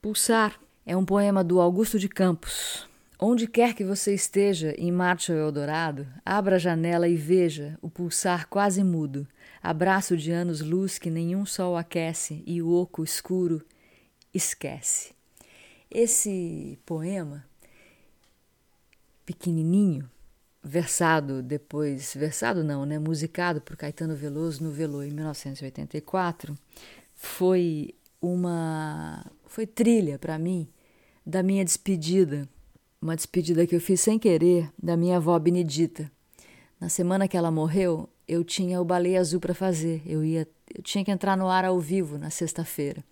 Pulsar 0.00 0.60
é 0.86 0.96
um 0.96 1.04
poema 1.04 1.42
do 1.42 1.60
Augusto 1.60 1.98
de 1.98 2.08
Campos. 2.08 2.88
Onde 3.18 3.48
quer 3.48 3.74
que 3.74 3.84
você 3.84 4.14
esteja 4.14 4.76
em 4.78 4.92
Marte 4.92 5.32
ou 5.32 5.38
Eldorado, 5.38 6.06
abra 6.24 6.54
a 6.54 6.60
janela 6.60 7.08
e 7.08 7.16
veja 7.16 7.76
o 7.82 7.90
pulsar 7.90 8.46
quase 8.48 8.84
mudo, 8.84 9.26
abraço 9.60 10.16
de 10.16 10.30
anos-luz 10.30 11.00
que 11.00 11.10
nenhum 11.10 11.44
sol 11.44 11.76
aquece 11.76 12.44
e 12.46 12.62
o 12.62 12.72
oco 12.72 13.02
escuro 13.02 13.60
esquece. 14.32 15.12
Esse 15.90 16.78
poema 16.86 17.49
pequenininho, 19.32 20.10
versado 20.62 21.42
depois, 21.42 22.14
versado 22.14 22.64
não, 22.64 22.84
né, 22.84 22.98
musicado 22.98 23.60
por 23.60 23.76
Caetano 23.76 24.14
Veloso 24.14 24.62
no 24.64 24.70
Velô 24.70 25.02
em 25.02 25.10
1984, 25.10 26.54
foi 27.14 27.94
uma 28.20 29.24
foi 29.46 29.66
trilha 29.66 30.18
para 30.18 30.38
mim 30.38 30.68
da 31.24 31.42
minha 31.42 31.64
despedida, 31.64 32.48
uma 33.00 33.14
despedida 33.14 33.66
que 33.66 33.74
eu 33.74 33.80
fiz 33.80 34.00
sem 34.00 34.18
querer 34.18 34.70
da 34.80 34.96
minha 34.96 35.16
avó 35.16 35.38
Benedita. 35.38 36.10
Na 36.80 36.88
semana 36.88 37.28
que 37.28 37.36
ela 37.36 37.50
morreu, 37.50 38.08
eu 38.30 38.44
tinha 38.44 38.80
o 38.80 38.84
baleia 38.84 39.18
azul 39.18 39.40
para 39.40 39.52
fazer. 39.52 40.00
Eu 40.06 40.24
ia 40.24 40.46
eu 40.72 40.82
tinha 40.84 41.04
que 41.04 41.10
entrar 41.10 41.36
no 41.36 41.48
ar 41.48 41.64
ao 41.64 41.80
vivo 41.80 42.16
na 42.16 42.30
sexta-feira. 42.30 43.02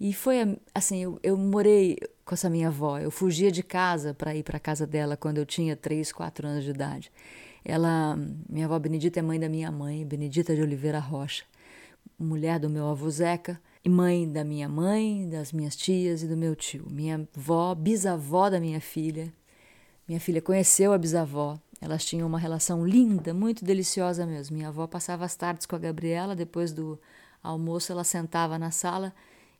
E 0.00 0.12
foi 0.12 0.58
assim, 0.74 1.04
eu, 1.04 1.20
eu 1.22 1.36
morei 1.36 1.96
com 2.24 2.34
essa 2.34 2.50
minha 2.50 2.66
avó. 2.66 2.98
Eu 2.98 3.08
fugia 3.08 3.52
de 3.52 3.62
casa 3.62 4.12
para 4.12 4.34
ir 4.34 4.42
para 4.42 4.58
casa 4.58 4.84
dela 4.84 5.16
quando 5.16 5.38
eu 5.38 5.46
tinha 5.46 5.76
3, 5.76 6.10
4 6.10 6.48
anos 6.48 6.64
de 6.64 6.70
idade. 6.70 7.12
Ela, 7.64 8.18
minha 8.48 8.66
avó 8.66 8.76
Benedita 8.80 9.20
é 9.20 9.22
mãe 9.22 9.38
da 9.38 9.48
minha 9.48 9.70
mãe, 9.70 10.04
Benedita 10.04 10.56
de 10.56 10.60
Oliveira 10.60 10.98
Rocha, 10.98 11.44
mulher 12.18 12.58
do 12.58 12.68
meu 12.68 12.88
avô 12.88 13.08
Zeca 13.08 13.60
e 13.84 13.88
mãe 13.88 14.28
da 14.28 14.42
minha 14.42 14.68
mãe, 14.68 15.28
das 15.28 15.52
minhas 15.52 15.76
tias 15.76 16.24
e 16.24 16.26
do 16.26 16.36
meu 16.36 16.56
tio. 16.56 16.84
Minha 16.90 17.28
avó, 17.36 17.76
bisavó 17.76 18.50
da 18.50 18.58
minha 18.58 18.80
filha. 18.80 19.32
Minha 20.06 20.18
filha 20.18 20.42
conheceu 20.42 20.92
a 20.92 20.98
bisavó. 20.98 21.58
Elas 21.80 22.04
tinham 22.04 22.26
uma 22.26 22.38
relação 22.38 22.86
linda, 22.86 23.34
muito 23.34 23.64
deliciosa 23.64 24.26
mesmo. 24.26 24.56
Minha 24.56 24.68
avó 24.68 24.86
passava 24.86 25.24
as 25.24 25.34
tardes 25.36 25.66
com 25.66 25.76
a 25.76 25.78
Gabriela, 25.78 26.34
depois 26.34 26.72
do 26.72 26.98
almoço 27.42 27.92
ela 27.92 28.04
sentava 28.04 28.58
na 28.58 28.70
sala 28.70 29.12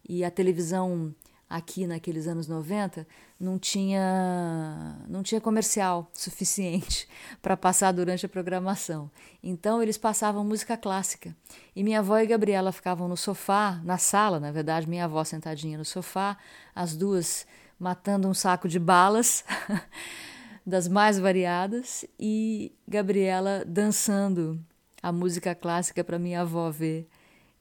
e 0.09 0.25
a 0.25 0.31
televisão 0.31 1.15
aqui 1.49 1.87
naqueles 1.87 2.27
anos 2.27 2.49
90 2.49 3.07
não 3.39 3.59
tinha 3.59 4.99
não 5.07 5.23
tinha 5.23 5.41
comercial 5.41 6.11
suficiente 6.15 7.07
para 7.43 7.57
passar 7.57 7.93
durante 7.93 8.25
a 8.27 8.29
programação. 8.29 9.11
Então 9.43 9.83
eles 9.83 9.99
passavam 9.99 10.45
música 10.45 10.77
clássica. 10.77 11.37
E 11.77 11.85
minha 11.85 12.01
avó 12.01 12.19
e 12.19 12.27
Gabriela 12.27 12.73
ficavam 12.73 13.07
no 13.07 13.17
sofá, 13.17 13.81
na 13.85 13.99
sala, 13.99 14.41
na 14.41 14.51
verdade, 14.51 14.89
minha 14.89 15.05
avó 15.05 15.23
sentadinha 15.25 15.79
no 15.79 15.85
sofá, 15.85 16.37
as 16.75 16.97
duas 16.97 17.47
matando 17.79 18.29
um 18.29 18.35
saco 18.35 18.69
de 18.69 18.79
balas 18.79 19.45
das 20.67 20.89
mais 20.89 21.19
variadas 21.19 22.05
e 22.19 22.73
Gabriela 22.89 23.65
dançando 23.67 24.59
a 25.03 25.13
música 25.13 25.55
clássica 25.55 26.03
para 26.03 26.19
minha 26.19 26.41
avó 26.41 26.71
ver 26.71 27.07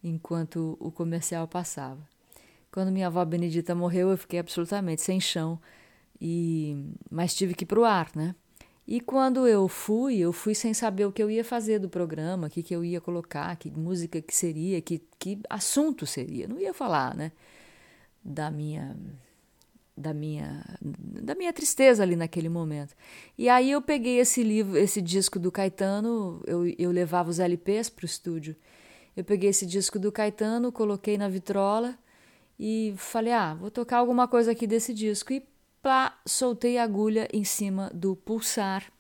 enquanto 0.03 0.77
o 0.79 0.91
comercial 0.91 1.47
passava. 1.47 2.01
Quando 2.71 2.91
minha 2.91 3.07
avó 3.07 3.23
Benedita 3.23 3.75
morreu, 3.75 4.09
eu 4.09 4.17
fiquei 4.17 4.39
absolutamente 4.39 5.01
sem 5.01 5.19
chão, 5.19 5.59
e 6.19 6.93
mas 7.11 7.35
tive 7.35 7.53
que 7.53 7.63
ir 7.63 7.67
para 7.67 7.79
o 7.79 7.85
ar, 7.85 8.09
né? 8.15 8.33
E 8.87 8.99
quando 8.99 9.47
eu 9.47 9.67
fui, 9.67 10.17
eu 10.17 10.33
fui 10.33 10.55
sem 10.55 10.73
saber 10.73 11.05
o 11.05 11.11
que 11.11 11.23
eu 11.23 11.29
ia 11.31 11.43
fazer 11.43 11.79
do 11.79 11.87
programa, 11.87 12.47
o 12.47 12.49
que, 12.49 12.61
que 12.63 12.75
eu 12.75 12.83
ia 12.83 12.99
colocar, 12.99 13.55
que 13.55 13.71
música 13.71 14.21
que 14.21 14.35
seria, 14.35 14.81
que, 14.81 15.01
que 15.17 15.39
assunto 15.49 16.05
seria. 16.05 16.47
Não 16.47 16.59
ia 16.59 16.73
falar, 16.73 17.15
né? 17.15 17.31
Da 18.23 18.51
minha 18.51 18.95
da 19.95 20.13
minha 20.13 20.63
da 20.81 21.35
minha 21.35 21.53
tristeza 21.53 22.03
ali 22.03 22.15
naquele 22.15 22.49
momento. 22.49 22.95
E 23.37 23.47
aí 23.47 23.71
eu 23.71 23.81
peguei 23.81 24.19
esse 24.19 24.43
livro, 24.43 24.77
esse 24.77 25.01
disco 25.01 25.39
do 25.39 25.51
Caetano, 25.51 26.41
eu, 26.45 26.67
eu 26.77 26.91
levava 26.91 27.29
os 27.29 27.39
LPs 27.39 27.89
para 27.89 28.03
o 28.03 28.05
estúdio. 28.05 28.55
Eu 29.15 29.23
peguei 29.23 29.51
esse 29.51 29.65
disco 29.65 29.99
do 29.99 30.11
Caetano, 30.11 30.71
coloquei 30.71 31.17
na 31.17 31.29
vitrola 31.29 31.97
e 32.59 32.93
falei: 32.97 33.33
ah, 33.33 33.53
vou 33.53 33.69
tocar 33.69 33.97
alguma 33.97 34.27
coisa 34.27 34.51
aqui 34.51 34.65
desse 34.65 34.93
disco. 34.93 35.31
E 35.33 35.45
pá, 35.81 36.19
soltei 36.25 36.77
a 36.77 36.83
agulha 36.83 37.27
em 37.31 37.43
cima 37.43 37.91
do 37.93 38.15
pulsar 38.15 38.91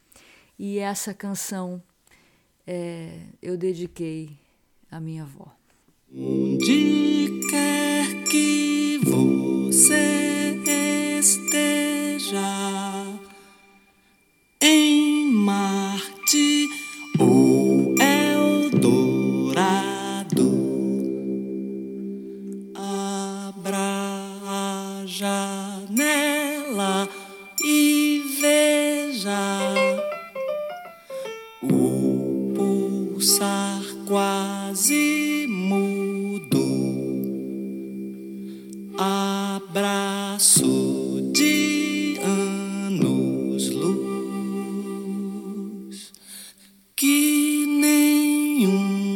E 0.59 0.77
essa 0.77 1.13
canção 1.13 1.81
é, 2.67 3.21
eu 3.41 3.57
dediquei 3.57 4.37
à 4.91 4.99
minha 4.99 5.23
avó. 5.23 5.51
Onde 6.15 7.41
quer 7.49 8.23
que 8.25 8.99
você 8.99 10.12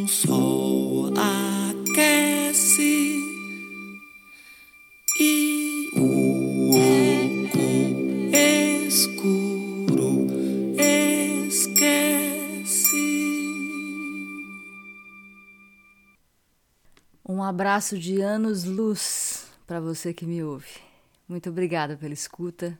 sol 0.07 1.11
aquece 1.17 1.97
e 5.19 5.89
o 5.95 6.69
oco 6.69 7.57
escuro 8.87 10.27
esquece. 11.47 11.97
Um 17.27 17.43
abraço 17.43 17.99
de 17.99 18.21
anos-luz 18.21 19.47
para 19.65 19.81
você 19.81 20.13
que 20.13 20.25
me 20.25 20.41
ouve. 20.41 20.79
Muito 21.27 21.49
obrigada 21.49 21.97
pela 21.97 22.13
escuta 22.13 22.79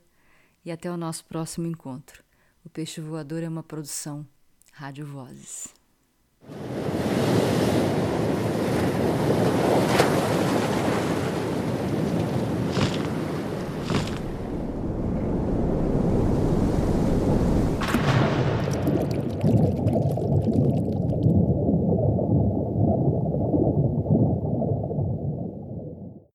e 0.64 0.72
até 0.72 0.90
o 0.90 0.96
nosso 0.96 1.26
próximo 1.26 1.68
encontro. 1.68 2.24
O 2.64 2.70
Peixe 2.70 3.02
Voador 3.02 3.44
é 3.44 3.50
uma 3.50 3.64
produção 3.64 4.26
Rádio 4.72 5.06
Vozes. 5.06 5.76